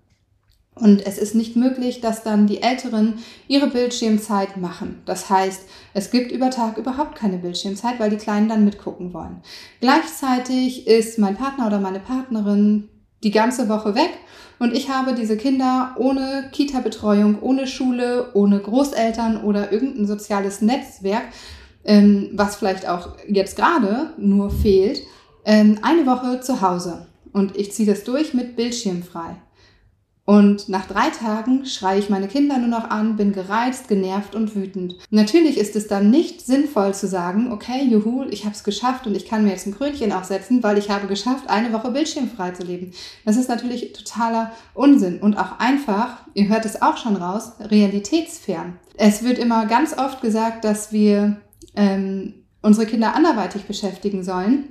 Und 0.75 1.06
es 1.06 1.18
ist 1.18 1.36
nicht 1.36 1.58
möglich, 1.58 2.00
dass 2.00 2.24
dann 2.24 2.48
die 2.48 2.62
Älteren 2.62 3.16
ihre 3.50 3.68
Bildschirmzeit 3.68 4.56
machen. 4.56 5.01
Das 5.06 5.30
heißt, 5.30 5.63
es 5.94 6.10
gibt 6.10 6.32
über 6.32 6.51
Tag 6.51 6.78
überhaupt 6.78 7.16
keine 7.16 7.38
Bildschirmzeit, 7.38 8.00
weil 8.00 8.10
die 8.10 8.18
Kleinen 8.18 8.48
dann 8.48 8.63
mitgucken 8.63 9.13
wollen. 9.13 9.42
Gleichzeitig 9.82 10.88
ist 10.88 11.20
mein 11.20 11.36
Partner 11.36 11.68
oder 11.68 11.80
meine 11.80 12.00
Partnerin 12.00 12.88
die 13.24 13.32
ganze 13.32 13.68
Woche 13.68 13.96
weg 13.96 14.12
und 14.60 14.74
ich 14.74 14.89
habe 14.89 15.13
diese 15.13 15.38
Kinder 15.38 15.96
ohne 15.98 16.50
Kita-Betreuung, 16.51 17.42
ohne 17.42 17.66
Schule, 17.66 18.30
ohne 18.34 18.60
Großeltern 18.60 19.44
oder 19.44 19.72
irgendein 19.72 20.06
soziales 20.06 20.62
Netzwerk, 20.62 21.24
ähm, 21.86 22.30
was 22.34 22.58
vielleicht 22.58 22.88
auch 22.88 23.16
jetzt 23.28 23.56
gerade 23.56 24.13
nur 24.18 24.51
fehlt, 24.51 25.01
ähm, 25.46 25.79
eine 25.81 26.05
Woche 26.05 26.41
zu 26.41 26.62
Hause 26.62 27.08
und 27.31 27.55
ich 27.55 27.72
ziehe 27.72 27.89
das 27.89 28.03
durch 28.03 28.34
mit 28.34 28.55
Bildschirmfrei. 28.55 29.36
Und 30.29 30.69
nach 30.69 30.86
drei 30.86 31.10
Tagen 31.10 31.65
schreie 31.65 31.98
ich 31.98 32.12
meine 32.12 32.27
Kinder 32.27 32.60
nur 32.60 32.67
noch 32.67 32.91
an, 32.91 33.15
bin 33.15 33.34
gereizt, 33.34 33.88
genervt 33.88 34.36
und 34.36 34.55
wütend. 34.55 34.96
Natürlich 35.10 35.58
ist 35.58 35.75
es 35.75 35.88
dann 35.88 36.12
nicht 36.12 36.46
sinnvoll 36.46 36.93
zu 36.93 37.08
sagen, 37.08 37.51
okay, 37.51 37.84
juhu, 37.89 38.25
ich 38.29 38.46
habe 38.46 38.53
es 38.53 38.63
geschafft 38.63 39.08
und 39.08 39.15
ich 39.15 39.25
kann 39.25 39.43
mir 39.43 39.50
jetzt 39.50 39.65
ein 39.65 39.75
Krönchen 39.75 40.12
aufsetzen, 40.12 40.62
weil 40.62 40.77
ich 40.77 40.91
habe 40.91 41.08
geschafft, 41.08 41.50
eine 41.50 41.74
Woche 41.74 41.89
bildschirmfrei 41.89 42.51
zu 42.51 42.62
leben. 42.62 42.91
Das 43.25 43.38
ist 43.38 43.50
natürlich 43.50 43.91
totaler 43.93 44.51
Unsinn 44.75 45.19
und 45.19 45.36
auch 45.36 45.58
einfach, 45.58 46.17
ihr 46.36 46.48
hört 46.48 46.65
es 46.65 46.79
auch 46.79 46.98
schon 46.98 47.15
raus, 47.15 47.53
realitätsfern. 47.60 48.77
Es 48.98 49.24
wird 49.24 49.39
immer 49.39 49.65
ganz 49.65 49.98
oft 49.98 50.22
gesagt, 50.22 50.63
dass 50.63 50.91
wir 50.91 51.38
ähm, 51.75 52.36
unsere 52.62 52.86
Kinder 52.86 53.15
anderweitig 53.15 53.63
beschäftigen 53.63 54.24
sollen. 54.24 54.65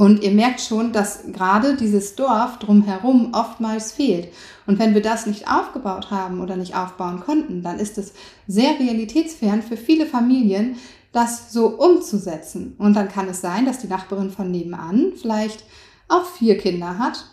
Und 0.00 0.22
ihr 0.22 0.30
merkt 0.30 0.62
schon, 0.62 0.92
dass 0.92 1.24
gerade 1.30 1.76
dieses 1.76 2.14
Dorf 2.16 2.58
drumherum 2.58 3.34
oftmals 3.34 3.92
fehlt. 3.92 4.32
Und 4.66 4.78
wenn 4.78 4.94
wir 4.94 5.02
das 5.02 5.26
nicht 5.26 5.46
aufgebaut 5.46 6.10
haben 6.10 6.40
oder 6.40 6.56
nicht 6.56 6.74
aufbauen 6.74 7.20
konnten, 7.20 7.62
dann 7.62 7.78
ist 7.78 7.98
es 7.98 8.14
sehr 8.46 8.80
realitätsfern 8.80 9.60
für 9.60 9.76
viele 9.76 10.06
Familien, 10.06 10.76
das 11.12 11.52
so 11.52 11.66
umzusetzen. 11.78 12.76
Und 12.78 12.94
dann 12.94 13.10
kann 13.10 13.28
es 13.28 13.42
sein, 13.42 13.66
dass 13.66 13.80
die 13.80 13.88
Nachbarin 13.88 14.30
von 14.30 14.50
nebenan 14.50 15.12
vielleicht 15.20 15.64
auch 16.08 16.24
vier 16.24 16.56
Kinder 16.56 16.98
hat, 16.98 17.26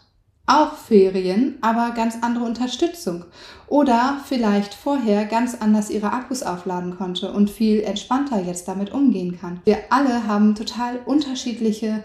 auch 0.45 0.73
Ferien, 0.73 1.59
aber 1.61 1.91
ganz 1.95 2.17
andere 2.19 2.43
Unterstützung. 2.43 3.23
Oder 3.67 4.19
vielleicht 4.25 4.73
vorher 4.73 5.23
ganz 5.23 5.55
anders 5.55 5.89
ihre 5.89 6.11
Akkus 6.11 6.43
aufladen 6.43 6.97
konnte 6.97 7.31
und 7.31 7.49
viel 7.49 7.79
entspannter 7.79 8.41
jetzt 8.41 8.67
damit 8.67 8.91
umgehen 8.91 9.39
kann. 9.39 9.61
Wir 9.63 9.77
alle 9.89 10.27
haben 10.27 10.53
total 10.53 10.99
unterschiedliche 11.05 12.03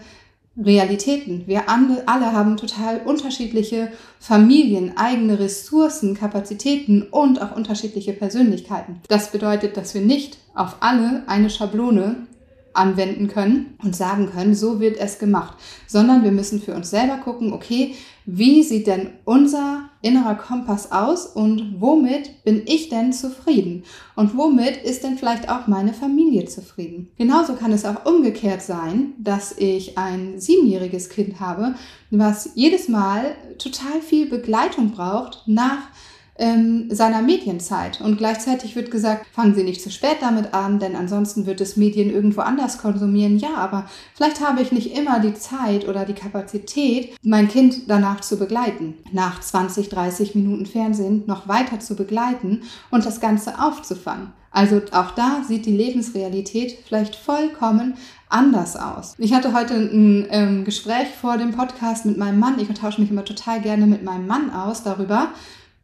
Realitäten. 0.55 1.43
Wir 1.47 1.67
alle 1.67 2.31
haben 2.33 2.57
total 2.57 3.01
unterschiedliche 3.05 3.91
Familien, 4.19 4.95
eigene 4.97 5.39
Ressourcen, 5.39 6.13
Kapazitäten 6.15 7.03
und 7.03 7.41
auch 7.41 7.55
unterschiedliche 7.55 8.13
Persönlichkeiten. 8.13 9.01
Das 9.07 9.31
bedeutet, 9.31 9.77
dass 9.77 9.95
wir 9.95 10.01
nicht 10.01 10.37
auf 10.53 10.77
alle 10.81 11.23
eine 11.27 11.49
Schablone 11.49 12.27
anwenden 12.73 13.27
können 13.27 13.77
und 13.83 13.95
sagen 13.95 14.29
können, 14.31 14.55
so 14.55 14.79
wird 14.79 14.97
es 14.97 15.19
gemacht, 15.19 15.57
sondern 15.87 16.23
wir 16.23 16.31
müssen 16.31 16.61
für 16.61 16.73
uns 16.73 16.89
selber 16.89 17.17
gucken, 17.17 17.53
okay, 17.53 17.95
wie 18.25 18.63
sieht 18.63 18.87
denn 18.87 19.09
unser 19.25 19.89
innerer 20.03 20.35
Kompass 20.35 20.91
aus 20.91 21.25
und 21.25 21.77
womit 21.79 22.43
bin 22.43 22.61
ich 22.65 22.89
denn 22.89 23.13
zufrieden? 23.13 23.83
Und 24.15 24.37
womit 24.37 24.77
ist 24.83 25.03
denn 25.03 25.17
vielleicht 25.17 25.49
auch 25.49 25.67
meine 25.67 25.93
Familie 25.93 26.45
zufrieden? 26.45 27.09
Genauso 27.17 27.53
kann 27.53 27.71
es 27.71 27.85
auch 27.85 28.05
umgekehrt 28.05 28.61
sein, 28.61 29.13
dass 29.17 29.57
ich 29.57 29.97
ein 29.97 30.39
siebenjähriges 30.39 31.09
Kind 31.09 31.39
habe, 31.39 31.75
was 32.11 32.51
jedes 32.53 32.89
Mal 32.89 33.35
total 33.57 34.01
viel 34.01 34.27
Begleitung 34.27 34.91
braucht 34.91 35.43
nach 35.47 35.87
ähm, 36.35 36.87
seiner 36.89 37.21
Medienzeit. 37.21 38.01
Und 38.01 38.17
gleichzeitig 38.17 38.75
wird 38.75 38.91
gesagt, 38.91 39.25
fangen 39.31 39.55
Sie 39.55 39.63
nicht 39.63 39.81
zu 39.81 39.91
spät 39.91 40.17
damit 40.21 40.53
an, 40.53 40.79
denn 40.79 40.95
ansonsten 40.95 41.45
wird 41.45 41.61
es 41.61 41.77
Medien 41.77 42.11
irgendwo 42.11 42.41
anders 42.41 42.77
konsumieren. 42.77 43.37
Ja, 43.37 43.55
aber 43.55 43.85
vielleicht 44.15 44.41
habe 44.41 44.61
ich 44.61 44.71
nicht 44.71 44.95
immer 44.97 45.19
die 45.19 45.33
Zeit 45.33 45.87
oder 45.87 46.05
die 46.05 46.13
Kapazität, 46.13 47.15
mein 47.21 47.47
Kind 47.47 47.89
danach 47.89 48.21
zu 48.21 48.37
begleiten, 48.37 48.95
nach 49.11 49.41
20, 49.41 49.89
30 49.89 50.35
Minuten 50.35 50.65
Fernsehen 50.65 51.23
noch 51.27 51.47
weiter 51.47 51.79
zu 51.79 51.95
begleiten 51.95 52.61
und 52.89 53.05
das 53.05 53.19
Ganze 53.19 53.61
aufzufangen. 53.61 54.33
Also 54.53 54.81
auch 54.91 55.11
da 55.11 55.41
sieht 55.47 55.65
die 55.65 55.75
Lebensrealität 55.75 56.77
vielleicht 56.85 57.15
vollkommen 57.15 57.95
anders 58.29 58.75
aus. 58.75 59.15
Ich 59.17 59.33
hatte 59.33 59.53
heute 59.53 59.73
ein 59.73 60.27
ähm, 60.29 60.63
Gespräch 60.63 61.07
vor 61.19 61.37
dem 61.37 61.51
Podcast 61.51 62.05
mit 62.05 62.17
meinem 62.17 62.39
Mann. 62.39 62.59
Ich 62.59 62.67
tausche 62.79 63.01
mich 63.01 63.09
immer 63.09 63.25
total 63.25 63.61
gerne 63.61 63.87
mit 63.87 64.03
meinem 64.03 64.27
Mann 64.27 64.51
aus 64.51 64.83
darüber, 64.83 65.29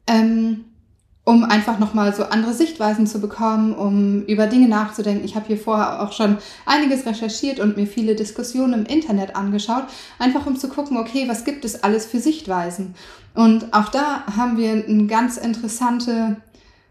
ähm, 0.09 0.65
um 1.23 1.43
einfach 1.43 1.77
nochmal 1.77 2.13
so 2.15 2.23
andere 2.23 2.53
Sichtweisen 2.53 3.05
zu 3.05 3.21
bekommen, 3.21 3.73
um 3.73 4.23
über 4.25 4.47
Dinge 4.47 4.67
nachzudenken. 4.67 5.23
Ich 5.23 5.35
habe 5.35 5.45
hier 5.45 5.57
vorher 5.57 6.01
auch 6.01 6.11
schon 6.11 6.39
einiges 6.65 7.05
recherchiert 7.05 7.59
und 7.59 7.77
mir 7.77 7.85
viele 7.85 8.15
Diskussionen 8.15 8.73
im 8.73 8.85
Internet 8.85 9.35
angeschaut, 9.35 9.83
einfach 10.17 10.47
um 10.47 10.57
zu 10.57 10.69
gucken, 10.69 10.97
okay, 10.97 11.25
was 11.27 11.45
gibt 11.45 11.65
es 11.65 11.83
alles 11.83 12.07
für 12.07 12.19
Sichtweisen? 12.19 12.95
Und 13.35 13.73
auch 13.73 13.89
da 13.89 14.25
haben 14.35 14.57
wir 14.57 14.71
eine 14.71 15.05
ganz 15.05 15.37
interessante 15.37 16.37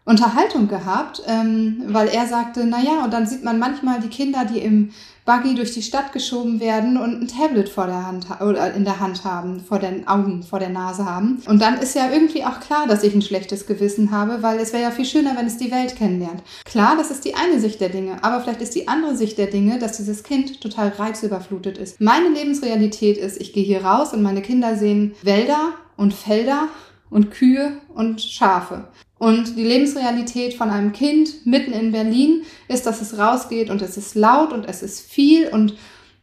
Unterhaltung 0.08 0.68
gehabt, 0.68 1.22
ähm, 1.26 1.82
weil 1.88 2.08
er 2.08 2.26
sagte, 2.26 2.64
naja, 2.64 3.04
und 3.04 3.12
dann 3.12 3.26
sieht 3.26 3.44
man 3.44 3.58
manchmal 3.58 4.00
die 4.00 4.08
Kinder, 4.08 4.46
die 4.46 4.58
im 4.58 4.90
Buggy 5.26 5.54
durch 5.54 5.74
die 5.74 5.82
Stadt 5.82 6.14
geschoben 6.14 6.58
werden 6.58 6.96
und 6.96 7.20
ein 7.20 7.28
Tablet 7.28 7.68
vor 7.68 7.84
der 7.84 8.06
Hand 8.06 8.26
oder 8.40 8.72
in 8.72 8.84
der 8.84 9.00
Hand 9.00 9.24
haben, 9.24 9.60
vor 9.60 9.78
den 9.78 10.08
Augen, 10.08 10.42
vor 10.42 10.58
der 10.58 10.70
Nase 10.70 11.04
haben. 11.04 11.42
Und 11.46 11.60
dann 11.60 11.76
ist 11.76 11.94
ja 11.94 12.10
irgendwie 12.10 12.46
auch 12.46 12.58
klar, 12.60 12.86
dass 12.86 13.02
ich 13.02 13.14
ein 13.14 13.20
schlechtes 13.20 13.66
Gewissen 13.66 14.10
habe, 14.10 14.42
weil 14.42 14.58
es 14.58 14.72
wäre 14.72 14.84
ja 14.84 14.90
viel 14.90 15.04
schöner, 15.04 15.36
wenn 15.36 15.46
es 15.46 15.58
die 15.58 15.70
Welt 15.70 15.96
kennenlernt. 15.96 16.42
Klar, 16.64 16.96
das 16.96 17.10
ist 17.10 17.26
die 17.26 17.34
eine 17.34 17.60
Sicht 17.60 17.78
der 17.82 17.90
Dinge, 17.90 18.24
aber 18.24 18.40
vielleicht 18.40 18.62
ist 18.62 18.74
die 18.74 18.88
andere 18.88 19.14
Sicht 19.14 19.36
der 19.36 19.48
Dinge, 19.48 19.78
dass 19.78 19.98
dieses 19.98 20.22
Kind 20.22 20.62
total 20.62 20.88
reizüberflutet 20.88 21.76
ist. 21.76 22.00
Meine 22.00 22.30
Lebensrealität 22.30 23.18
ist, 23.18 23.38
ich 23.38 23.52
gehe 23.52 23.64
hier 23.64 23.84
raus 23.84 24.14
und 24.14 24.22
meine 24.22 24.40
Kinder 24.40 24.76
sehen 24.76 25.14
Wälder 25.22 25.74
und 25.98 26.14
Felder 26.14 26.68
und 27.10 27.30
Kühe 27.30 27.72
und 27.94 28.22
Schafe. 28.22 28.88
Und 29.18 29.56
die 29.56 29.64
Lebensrealität 29.64 30.54
von 30.54 30.70
einem 30.70 30.92
Kind 30.92 31.44
mitten 31.44 31.72
in 31.72 31.92
Berlin 31.92 32.42
ist, 32.68 32.86
dass 32.86 33.00
es 33.00 33.18
rausgeht 33.18 33.68
und 33.68 33.82
es 33.82 33.96
ist 33.96 34.14
laut 34.14 34.52
und 34.52 34.64
es 34.64 34.82
ist 34.82 35.00
viel 35.00 35.48
und 35.48 35.74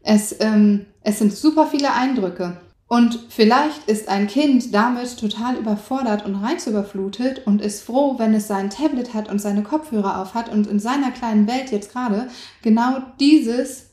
es, 0.02 0.36
ähm, 0.40 0.86
es 1.02 1.20
sind 1.20 1.34
super 1.34 1.68
viele 1.68 1.94
Eindrücke. 1.94 2.58
Und 2.88 3.20
vielleicht 3.30 3.90
ist 3.90 4.08
ein 4.10 4.28
Kind 4.28 4.74
damit 4.74 5.20
total 5.20 5.58
überfordert 5.58 6.24
und 6.24 6.36
reizüberflutet 6.36 7.46
und 7.48 7.62
ist 7.62 7.82
froh, 7.82 8.20
wenn 8.20 8.36
es 8.36 8.48
sein 8.48 8.70
Tablet 8.70 9.16
hat 9.16 9.30
und 9.30 9.40
seine 9.40 9.64
Kopfhörer 9.64 10.22
auf 10.22 10.36
hat 10.36 10.50
und 10.50 10.68
in 10.68 10.80
seiner 10.80 11.10
kleinen 11.12 11.48
Welt 11.48 11.72
jetzt 11.72 11.92
gerade 11.92 12.28
genau 12.62 13.00
dieses 13.20 13.85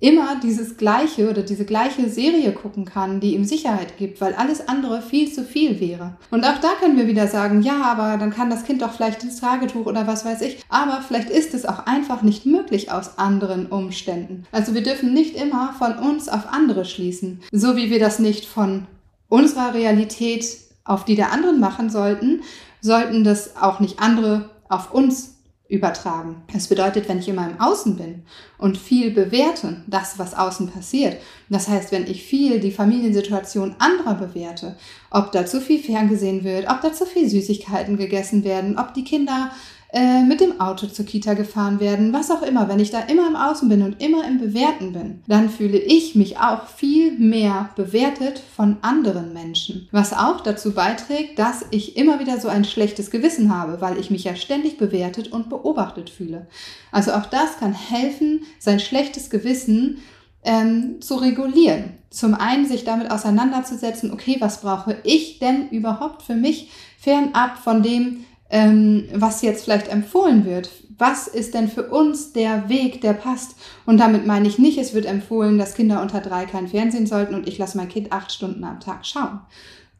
immer 0.00 0.38
dieses 0.42 0.76
gleiche 0.76 1.30
oder 1.30 1.42
diese 1.42 1.64
gleiche 1.64 2.08
Serie 2.10 2.52
gucken 2.52 2.84
kann, 2.84 3.20
die 3.20 3.34
ihm 3.34 3.44
Sicherheit 3.44 3.96
gibt, 3.96 4.20
weil 4.20 4.34
alles 4.34 4.68
andere 4.68 5.00
viel 5.00 5.32
zu 5.32 5.44
viel 5.44 5.80
wäre. 5.80 6.16
Und 6.30 6.44
auch 6.44 6.58
da 6.58 6.72
können 6.80 6.96
wir 6.96 7.06
wieder 7.06 7.26
sagen, 7.26 7.62
ja, 7.62 7.82
aber 7.82 8.18
dann 8.18 8.30
kann 8.30 8.50
das 8.50 8.64
Kind 8.64 8.82
doch 8.82 8.92
vielleicht 8.92 9.22
ins 9.22 9.40
Tragetuch 9.40 9.86
oder 9.86 10.06
was 10.06 10.24
weiß 10.24 10.42
ich. 10.42 10.62
Aber 10.68 11.00
vielleicht 11.00 11.30
ist 11.30 11.54
es 11.54 11.64
auch 11.64 11.86
einfach 11.86 12.22
nicht 12.22 12.44
möglich 12.44 12.90
aus 12.90 13.18
anderen 13.18 13.66
Umständen. 13.66 14.44
Also 14.52 14.74
wir 14.74 14.82
dürfen 14.82 15.14
nicht 15.14 15.36
immer 15.36 15.72
von 15.78 15.98
uns 15.98 16.28
auf 16.28 16.52
andere 16.52 16.84
schließen, 16.84 17.40
so 17.52 17.76
wie 17.76 17.90
wir 17.90 18.00
das 18.00 18.18
nicht 18.18 18.44
von 18.46 18.86
unserer 19.28 19.74
Realität 19.74 20.44
auf 20.84 21.04
die 21.04 21.16
der 21.16 21.32
anderen 21.32 21.60
machen 21.60 21.88
sollten, 21.88 22.42
sollten 22.80 23.24
das 23.24 23.56
auch 23.56 23.80
nicht 23.80 24.00
andere 24.00 24.50
auf 24.68 24.92
uns 24.92 25.33
übertragen. 25.66 26.42
Das 26.52 26.68
bedeutet, 26.68 27.08
wenn 27.08 27.18
ich 27.18 27.28
in 27.28 27.36
meinem 27.36 27.58
Außen 27.58 27.96
bin 27.96 28.22
und 28.58 28.76
viel 28.76 29.10
bewerte, 29.10 29.82
das, 29.86 30.18
was 30.18 30.34
außen 30.34 30.70
passiert, 30.70 31.16
das 31.48 31.68
heißt, 31.68 31.90
wenn 31.90 32.06
ich 32.06 32.22
viel 32.22 32.60
die 32.60 32.70
Familiensituation 32.70 33.74
anderer 33.78 34.14
bewerte, 34.14 34.76
ob 35.10 35.32
da 35.32 35.46
zu 35.46 35.62
viel 35.62 35.82
ferngesehen 35.82 36.44
wird, 36.44 36.68
ob 36.68 36.82
da 36.82 36.92
zu 36.92 37.06
viel 37.06 37.28
Süßigkeiten 37.28 37.96
gegessen 37.96 38.44
werden, 38.44 38.78
ob 38.78 38.92
die 38.92 39.04
Kinder 39.04 39.52
äh, 39.96 40.24
mit 40.24 40.40
dem 40.40 40.60
Auto 40.60 40.88
zur 40.88 41.06
Kita 41.06 41.34
gefahren 41.34 41.78
werden, 41.78 42.12
was 42.12 42.32
auch 42.32 42.42
immer, 42.42 42.68
wenn 42.68 42.80
ich 42.80 42.90
da 42.90 42.98
immer 42.98 43.28
im 43.28 43.36
Außen 43.36 43.68
bin 43.68 43.82
und 43.82 44.02
immer 44.02 44.26
im 44.26 44.40
Bewerten 44.40 44.92
bin, 44.92 45.22
dann 45.28 45.48
fühle 45.48 45.78
ich 45.78 46.16
mich 46.16 46.36
auch 46.38 46.66
viel 46.66 47.16
mehr 47.16 47.70
bewertet 47.76 48.42
von 48.56 48.78
anderen 48.82 49.32
Menschen. 49.32 49.88
Was 49.92 50.12
auch 50.12 50.40
dazu 50.40 50.72
beiträgt, 50.72 51.38
dass 51.38 51.64
ich 51.70 51.96
immer 51.96 52.18
wieder 52.18 52.40
so 52.40 52.48
ein 52.48 52.64
schlechtes 52.64 53.12
Gewissen 53.12 53.56
habe, 53.56 53.80
weil 53.80 53.96
ich 53.96 54.10
mich 54.10 54.24
ja 54.24 54.34
ständig 54.34 54.78
bewertet 54.78 55.30
und 55.30 55.48
beobachtet 55.48 56.10
fühle. 56.10 56.48
Also 56.90 57.12
auch 57.12 57.26
das 57.26 57.58
kann 57.60 57.72
helfen, 57.72 58.42
sein 58.58 58.80
schlechtes 58.80 59.30
Gewissen 59.30 59.98
ähm, 60.42 61.00
zu 61.02 61.14
regulieren. 61.14 61.94
Zum 62.10 62.34
einen 62.34 62.66
sich 62.66 62.82
damit 62.82 63.12
auseinanderzusetzen, 63.12 64.12
okay, 64.12 64.38
was 64.40 64.60
brauche 64.60 64.96
ich 65.04 65.38
denn 65.38 65.68
überhaupt 65.68 66.22
für 66.22 66.34
mich 66.34 66.72
fernab 66.98 67.58
von 67.58 67.84
dem, 67.84 68.24
ähm, 68.54 69.08
was 69.12 69.42
jetzt 69.42 69.64
vielleicht 69.64 69.88
empfohlen 69.88 70.44
wird. 70.44 70.70
Was 70.96 71.26
ist 71.26 71.54
denn 71.54 71.68
für 71.68 71.88
uns 71.88 72.32
der 72.32 72.68
Weg, 72.68 73.00
der 73.00 73.12
passt? 73.12 73.56
Und 73.84 73.98
damit 73.98 74.28
meine 74.28 74.46
ich 74.46 74.60
nicht, 74.60 74.78
es 74.78 74.94
wird 74.94 75.06
empfohlen, 75.06 75.58
dass 75.58 75.74
Kinder 75.74 76.00
unter 76.00 76.20
drei 76.20 76.46
kein 76.46 76.68
Fernsehen 76.68 77.08
sollten 77.08 77.34
und 77.34 77.48
ich 77.48 77.58
lasse 77.58 77.76
mein 77.76 77.88
Kind 77.88 78.12
acht 78.12 78.30
Stunden 78.30 78.62
am 78.62 78.78
Tag 78.78 79.04
schauen. 79.04 79.40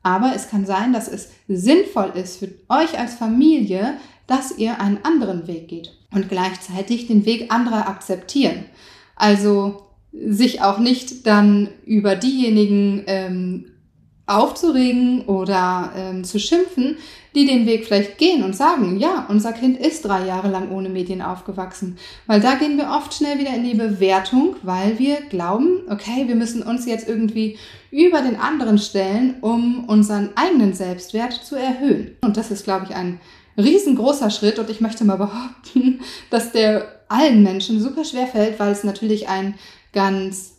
Aber 0.05 0.35
es 0.37 0.49
kann 0.49 0.67
sein, 0.67 0.93
dass 0.93 1.09
es 1.09 1.31
sinnvoll 1.49 2.13
ist 2.15 2.39
für 2.39 2.49
euch 2.69 2.97
als 2.97 3.15
Familie, 3.15 3.95
dass 4.29 4.57
ihr 4.57 4.81
einen 4.81 5.01
anderen 5.03 5.49
Weg 5.49 5.67
geht 5.67 5.99
und 6.13 6.29
gleichzeitig 6.29 7.09
den 7.09 7.27
Weg 7.27 7.53
anderer 7.53 7.89
akzeptieren. 7.89 8.67
Also 9.17 9.83
sich 10.13 10.63
auch 10.63 10.79
nicht 10.79 11.27
dann 11.27 11.71
über 11.87 12.15
diejenigen 12.15 13.03
ähm, 13.09 13.65
aufzuregen 14.27 15.23
oder 15.23 15.93
ähm, 15.97 16.23
zu 16.23 16.39
schimpfen, 16.39 16.99
die 17.35 17.47
den 17.47 17.67
Weg 17.67 17.87
vielleicht 17.87 18.19
gehen 18.19 18.45
und 18.45 18.55
sagen, 18.55 18.99
ja, 18.99 19.27
unser 19.29 19.53
Kind 19.53 19.79
ist 19.79 20.05
drei 20.05 20.25
Jahre 20.27 20.49
lang 20.49 20.71
ohne 20.71 20.89
Medien 20.89 21.21
aufgewachsen. 21.21 21.99
Weil 22.27 22.41
da 22.41 22.55
gehen 22.55 22.77
wir 22.77 22.91
oft 22.91 23.13
schnell 23.13 23.39
wieder 23.39 23.55
in 23.55 23.65
die 23.65 23.75
Bewertung, 23.75 24.57
weil 24.63 24.99
wir 24.99 25.21
glauben, 25.23 25.83
okay, 25.91 26.29
wir 26.29 26.37
müssen 26.37 26.63
uns 26.63 26.87
jetzt 26.87 27.09
irgendwie 27.09 27.59
über 27.91 28.21
den 28.21 28.37
anderen 28.37 28.79
stellen, 28.79 29.37
um 29.41 29.85
unseren 29.89 30.31
eigenen 30.37 30.75
Selbstwert 30.75 31.33
zu 31.33 31.57
erhöhen. 31.57 32.17
Und 32.21 32.37
das 32.37 32.51
ist, 32.51 32.65
glaube 32.65 32.87
ich, 32.89 32.95
ein 32.95 33.21
riesengroßer 33.57 34.31
Schritt 34.31 34.59
und 34.59 34.71
ich 34.71 34.81
möchte 34.81 35.05
mal 35.05 35.17
behaupten, 35.17 36.01
dass 36.31 36.53
der 36.53 36.87
allen 37.09 37.43
Menschen 37.43 37.81
super 37.81 38.05
schwer 38.05 38.27
fällt, 38.27 38.59
weil 38.59 38.73
es 38.73 38.85
natürlich 38.85 39.29
ein 39.29 39.55
ganz 39.93 40.54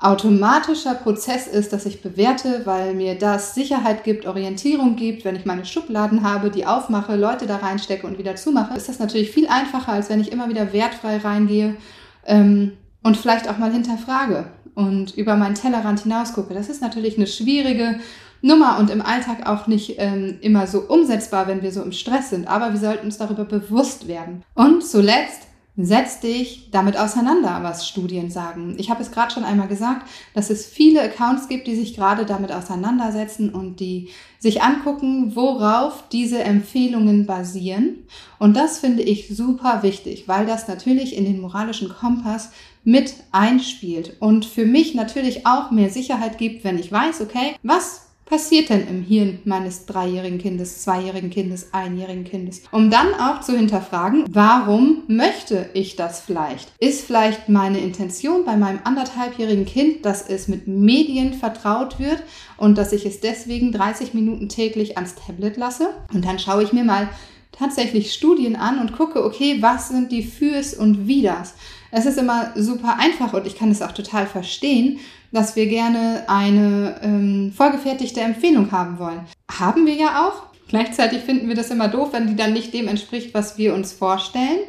automatischer 0.00 0.94
Prozess 0.94 1.46
ist, 1.46 1.74
dass 1.74 1.84
ich 1.84 2.00
bewerte, 2.00 2.62
weil 2.64 2.94
mir 2.94 3.16
das 3.16 3.54
Sicherheit 3.54 4.02
gibt, 4.02 4.26
Orientierung 4.26 4.96
gibt. 4.96 5.26
Wenn 5.26 5.36
ich 5.36 5.44
meine 5.44 5.66
Schubladen 5.66 6.22
habe, 6.22 6.50
die 6.50 6.64
aufmache, 6.64 7.16
Leute 7.16 7.46
da 7.46 7.56
reinstecke 7.56 8.06
und 8.06 8.18
wieder 8.18 8.34
zumache, 8.34 8.76
ist 8.76 8.88
das 8.88 8.98
natürlich 8.98 9.30
viel 9.30 9.46
einfacher, 9.46 9.92
als 9.92 10.08
wenn 10.08 10.20
ich 10.20 10.32
immer 10.32 10.48
wieder 10.48 10.72
wertfrei 10.72 11.18
reingehe 11.18 11.76
ähm, 12.24 12.72
und 13.02 13.18
vielleicht 13.18 13.48
auch 13.50 13.58
mal 13.58 13.72
hinterfrage 13.72 14.46
und 14.74 15.14
über 15.16 15.36
meinen 15.36 15.54
Tellerrand 15.54 16.00
hinausgucke. 16.00 16.54
Das 16.54 16.70
ist 16.70 16.80
natürlich 16.80 17.18
eine 17.18 17.26
schwierige 17.26 18.00
Nummer 18.40 18.78
und 18.78 18.88
im 18.88 19.02
Alltag 19.02 19.46
auch 19.46 19.66
nicht 19.66 19.96
ähm, 19.98 20.38
immer 20.40 20.66
so 20.66 20.80
umsetzbar, 20.80 21.46
wenn 21.46 21.62
wir 21.62 21.72
so 21.72 21.82
im 21.82 21.92
Stress 21.92 22.30
sind. 22.30 22.48
Aber 22.48 22.72
wir 22.72 22.80
sollten 22.80 23.04
uns 23.04 23.18
darüber 23.18 23.44
bewusst 23.44 24.08
werden. 24.08 24.42
Und 24.54 24.82
zuletzt 24.82 25.49
Setz 25.84 26.20
dich 26.20 26.70
damit 26.70 26.96
auseinander, 26.98 27.60
was 27.62 27.88
Studien 27.88 28.30
sagen. 28.30 28.74
Ich 28.78 28.90
habe 28.90 29.02
es 29.02 29.10
gerade 29.10 29.32
schon 29.32 29.44
einmal 29.44 29.68
gesagt, 29.68 30.06
dass 30.34 30.50
es 30.50 30.66
viele 30.66 31.02
Accounts 31.02 31.48
gibt, 31.48 31.66
die 31.66 31.76
sich 31.76 31.94
gerade 31.94 32.26
damit 32.26 32.52
auseinandersetzen 32.52 33.50
und 33.50 33.80
die 33.80 34.08
sich 34.38 34.62
angucken, 34.62 35.36
worauf 35.36 36.08
diese 36.08 36.42
Empfehlungen 36.42 37.26
basieren. 37.26 38.06
Und 38.38 38.56
das 38.56 38.78
finde 38.78 39.02
ich 39.02 39.28
super 39.28 39.82
wichtig, 39.82 40.28
weil 40.28 40.46
das 40.46 40.66
natürlich 40.66 41.16
in 41.16 41.24
den 41.24 41.40
moralischen 41.40 41.88
Kompass 41.88 42.50
mit 42.84 43.14
einspielt 43.32 44.16
und 44.20 44.44
für 44.46 44.64
mich 44.64 44.94
natürlich 44.94 45.46
auch 45.46 45.70
mehr 45.70 45.90
Sicherheit 45.90 46.38
gibt, 46.38 46.64
wenn 46.64 46.78
ich 46.78 46.90
weiß, 46.90 47.20
okay, 47.20 47.54
was 47.62 48.09
passiert 48.30 48.68
denn 48.70 48.86
im 48.86 49.02
Hirn 49.02 49.40
meines 49.44 49.86
dreijährigen 49.86 50.38
Kindes, 50.38 50.82
zweijährigen 50.84 51.30
Kindes, 51.30 51.74
einjährigen 51.74 52.22
Kindes? 52.22 52.62
Um 52.70 52.88
dann 52.88 53.12
auch 53.14 53.40
zu 53.40 53.56
hinterfragen, 53.56 54.24
warum 54.30 55.02
möchte 55.08 55.68
ich 55.74 55.96
das 55.96 56.20
vielleicht? 56.20 56.72
Ist 56.78 57.04
vielleicht 57.04 57.48
meine 57.48 57.80
Intention 57.80 58.44
bei 58.44 58.56
meinem 58.56 58.78
anderthalbjährigen 58.84 59.66
Kind, 59.66 60.06
dass 60.06 60.28
es 60.28 60.46
mit 60.46 60.68
Medien 60.68 61.34
vertraut 61.34 61.98
wird 61.98 62.22
und 62.56 62.78
dass 62.78 62.92
ich 62.92 63.04
es 63.04 63.18
deswegen 63.18 63.72
30 63.72 64.14
Minuten 64.14 64.48
täglich 64.48 64.96
ans 64.96 65.16
Tablet 65.16 65.56
lasse? 65.56 65.88
Und 66.14 66.24
dann 66.24 66.38
schaue 66.38 66.62
ich 66.62 66.72
mir 66.72 66.84
mal 66.84 67.08
tatsächlich 67.50 68.12
Studien 68.12 68.54
an 68.54 68.78
und 68.78 68.92
gucke, 68.92 69.24
okay, 69.24 69.58
was 69.60 69.88
sind 69.88 70.12
die 70.12 70.22
Fürs 70.22 70.72
und 70.72 71.08
Widers? 71.08 71.54
Es 71.90 72.06
ist 72.06 72.18
immer 72.18 72.52
super 72.54 72.96
einfach 72.98 73.32
und 73.32 73.46
ich 73.46 73.56
kann 73.56 73.70
es 73.70 73.82
auch 73.82 73.92
total 73.92 74.26
verstehen, 74.26 75.00
dass 75.32 75.56
wir 75.56 75.66
gerne 75.66 76.24
eine 76.28 77.00
ähm, 77.02 77.52
vorgefertigte 77.54 78.20
Empfehlung 78.20 78.70
haben 78.72 78.98
wollen. 78.98 79.26
Haben 79.50 79.86
wir 79.86 79.94
ja 79.94 80.26
auch. 80.26 80.50
Gleichzeitig 80.68 81.22
finden 81.22 81.48
wir 81.48 81.56
das 81.56 81.70
immer 81.70 81.88
doof, 81.88 82.10
wenn 82.12 82.28
die 82.28 82.36
dann 82.36 82.52
nicht 82.52 82.72
dem 82.72 82.86
entspricht, 82.86 83.34
was 83.34 83.58
wir 83.58 83.74
uns 83.74 83.92
vorstellen. 83.92 84.60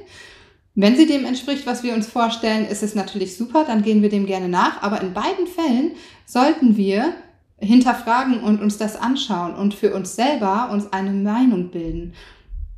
Wenn 0.74 0.96
sie 0.96 1.06
dem 1.06 1.26
entspricht, 1.26 1.66
was 1.66 1.84
wir 1.84 1.94
uns 1.94 2.08
vorstellen, 2.08 2.66
ist 2.66 2.82
es 2.82 2.96
natürlich 2.96 3.38
super, 3.38 3.66
dann 3.66 3.84
gehen 3.84 4.02
wir 4.02 4.10
dem 4.10 4.26
gerne 4.26 4.50
nach. 4.50 4.82
Aber 4.82 5.02
in 5.02 5.14
beiden 5.14 5.46
Fällen 5.46 5.92
sollten 6.26 6.78
wir 6.78 7.14
hinterfragen 7.58 8.42
und 8.42 8.62
uns 8.62 8.78
das 8.78 8.96
anschauen 8.96 9.54
und 9.54 9.74
für 9.74 9.94
uns 9.94 10.16
selber 10.16 10.70
uns 10.72 10.92
eine 10.92 11.12
Meinung 11.12 11.70
bilden. 11.70 12.14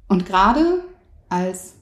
Und 0.10 0.25
gerade 0.25 0.84
als 1.29 1.75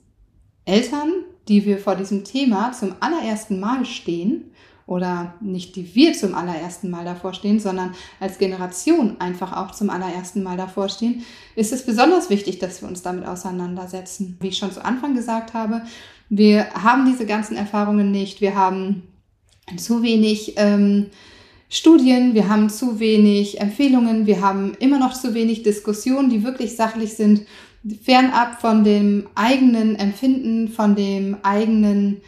Eltern, 0.65 1.12
die 1.48 1.66
wir 1.66 1.78
vor 1.78 1.96
diesem 1.96 2.24
Thema 2.24 2.72
zum 2.72 2.96
allerersten 3.00 3.60
Mal 3.60 3.86
stehen, 3.86 4.52
oder 4.92 5.36
nicht 5.40 5.78
die 5.78 5.96
wir 5.96 6.14
zum 6.14 6.36
allerersten 6.36 6.90
Mal 6.90 7.06
davor 7.06 7.34
stehen, 7.34 7.62
sondern 7.62 7.96
als 8.20 8.38
Generation 8.40 9.16
einfach 9.22 9.56
auch 9.56 9.72
zum 9.72 9.90
allerersten 9.90 10.44
Mal 10.44 10.58
davor 10.58 10.90
stehen, 10.90 11.24
ist 11.56 11.72
es 11.72 11.86
besonders 11.86 12.30
wichtig, 12.30 12.60
dass 12.60 12.82
wir 12.82 12.90
uns 12.90 13.02
damit 13.02 13.26
auseinandersetzen. 13.26 14.38
Wie 14.42 14.50
ich 14.50 14.58
schon 14.58 14.74
zu 14.74 14.84
Anfang 14.84 15.16
gesagt 15.16 15.54
habe, 15.54 15.84
wir 16.28 16.74
haben 16.74 17.06
diese 17.06 17.26
ganzen 17.26 17.56
Erfahrungen 17.56 18.12
nicht. 18.12 18.42
Wir 18.42 18.56
haben 18.56 19.04
zu 19.78 20.04
wenig 20.04 20.56
ähm, 20.58 21.08
Studien, 21.70 22.34
wir 22.34 22.50
haben 22.50 22.70
zu 22.70 23.00
wenig 23.00 23.62
Empfehlungen, 23.62 24.26
wir 24.26 24.42
haben 24.42 24.74
immer 24.80 25.00
noch 25.00 25.14
zu 25.14 25.34
wenig 25.34 25.64
Diskussionen, 25.64 26.30
die 26.30 26.44
wirklich 26.44 26.76
sachlich 26.76 27.14
sind 27.14 27.46
fernab 28.04 28.62
von 28.62 28.84
dem 28.84 29.28
eigenen 29.36 29.96
Empfinden, 29.96 30.67
von 30.67 30.96
dem 30.96 31.38
eigenen, 31.44 32.22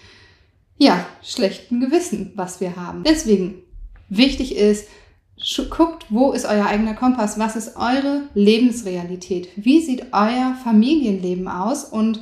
ja, 0.77 1.05
schlechten 1.21 1.79
Gewissen, 1.79 2.31
was 2.35 2.59
wir 2.59 2.75
haben. 2.75 3.03
Deswegen 3.03 3.55
wichtig 4.09 4.55
ist, 4.55 4.87
guckt, 5.69 6.05
wo 6.09 6.31
ist 6.31 6.45
euer 6.45 6.65
eigener 6.65 6.93
Kompass, 6.93 7.37
was 7.37 7.55
ist 7.55 7.75
eure 7.75 8.29
Lebensrealität, 8.33 9.49
wie 9.55 9.81
sieht 9.81 10.07
euer 10.13 10.55
Familienleben 10.63 11.47
aus? 11.47 11.83
Und 11.85 12.21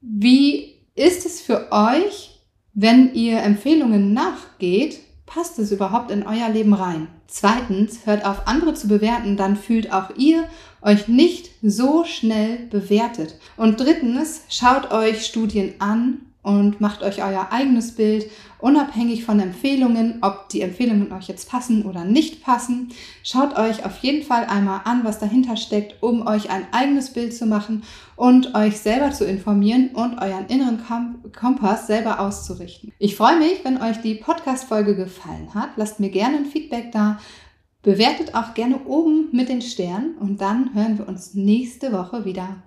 wie 0.00 0.74
ist 0.94 1.26
es 1.26 1.40
für 1.40 1.72
euch, 1.72 2.40
wenn 2.74 3.14
ihr 3.14 3.42
Empfehlungen 3.42 4.12
nachgeht, 4.12 4.98
passt 5.26 5.58
es 5.58 5.72
überhaupt 5.72 6.10
in 6.10 6.26
euer 6.26 6.48
Leben 6.48 6.72
rein? 6.72 7.08
Zweitens, 7.26 8.06
hört 8.06 8.24
auf 8.24 8.46
andere 8.46 8.74
zu 8.74 8.88
bewerten, 8.88 9.36
dann 9.36 9.56
fühlt 9.56 9.92
auch 9.92 10.10
ihr 10.16 10.44
euch 10.80 11.08
nicht 11.08 11.50
so 11.62 12.04
schnell 12.04 12.58
bewertet. 12.70 13.38
Und 13.56 13.80
drittens, 13.80 14.42
schaut 14.48 14.92
euch 14.92 15.26
Studien 15.26 15.74
an 15.80 16.20
und 16.46 16.80
macht 16.80 17.02
euch 17.02 17.24
euer 17.24 17.48
eigenes 17.50 17.96
Bild, 17.96 18.30
unabhängig 18.60 19.24
von 19.24 19.40
Empfehlungen, 19.40 20.18
ob 20.22 20.48
die 20.48 20.60
Empfehlungen 20.60 21.12
euch 21.12 21.26
jetzt 21.26 21.50
passen 21.50 21.84
oder 21.84 22.04
nicht 22.04 22.44
passen. 22.44 22.90
Schaut 23.24 23.58
euch 23.58 23.84
auf 23.84 23.98
jeden 23.98 24.22
Fall 24.22 24.44
einmal 24.44 24.82
an, 24.84 25.02
was 25.02 25.18
dahinter 25.18 25.56
steckt, 25.56 26.00
um 26.04 26.24
euch 26.24 26.48
ein 26.48 26.64
eigenes 26.70 27.12
Bild 27.12 27.34
zu 27.34 27.46
machen 27.46 27.82
und 28.14 28.54
euch 28.54 28.78
selber 28.78 29.10
zu 29.10 29.26
informieren 29.26 29.88
und 29.88 30.18
euren 30.18 30.46
inneren 30.46 30.78
Kompass 31.36 31.88
selber 31.88 32.20
auszurichten. 32.20 32.92
Ich 33.00 33.16
freue 33.16 33.38
mich, 33.38 33.64
wenn 33.64 33.82
euch 33.82 34.00
die 34.00 34.14
Podcast-Folge 34.14 34.94
gefallen 34.94 35.52
hat. 35.52 35.70
Lasst 35.74 35.98
mir 35.98 36.10
gerne 36.10 36.36
ein 36.36 36.46
Feedback 36.46 36.92
da. 36.92 37.18
Bewertet 37.82 38.36
auch 38.36 38.54
gerne 38.54 38.84
oben 38.84 39.30
mit 39.32 39.48
den 39.48 39.62
Sternen 39.62 40.16
und 40.20 40.40
dann 40.40 40.74
hören 40.74 40.96
wir 40.96 41.08
uns 41.08 41.34
nächste 41.34 41.92
Woche 41.92 42.24
wieder. 42.24 42.62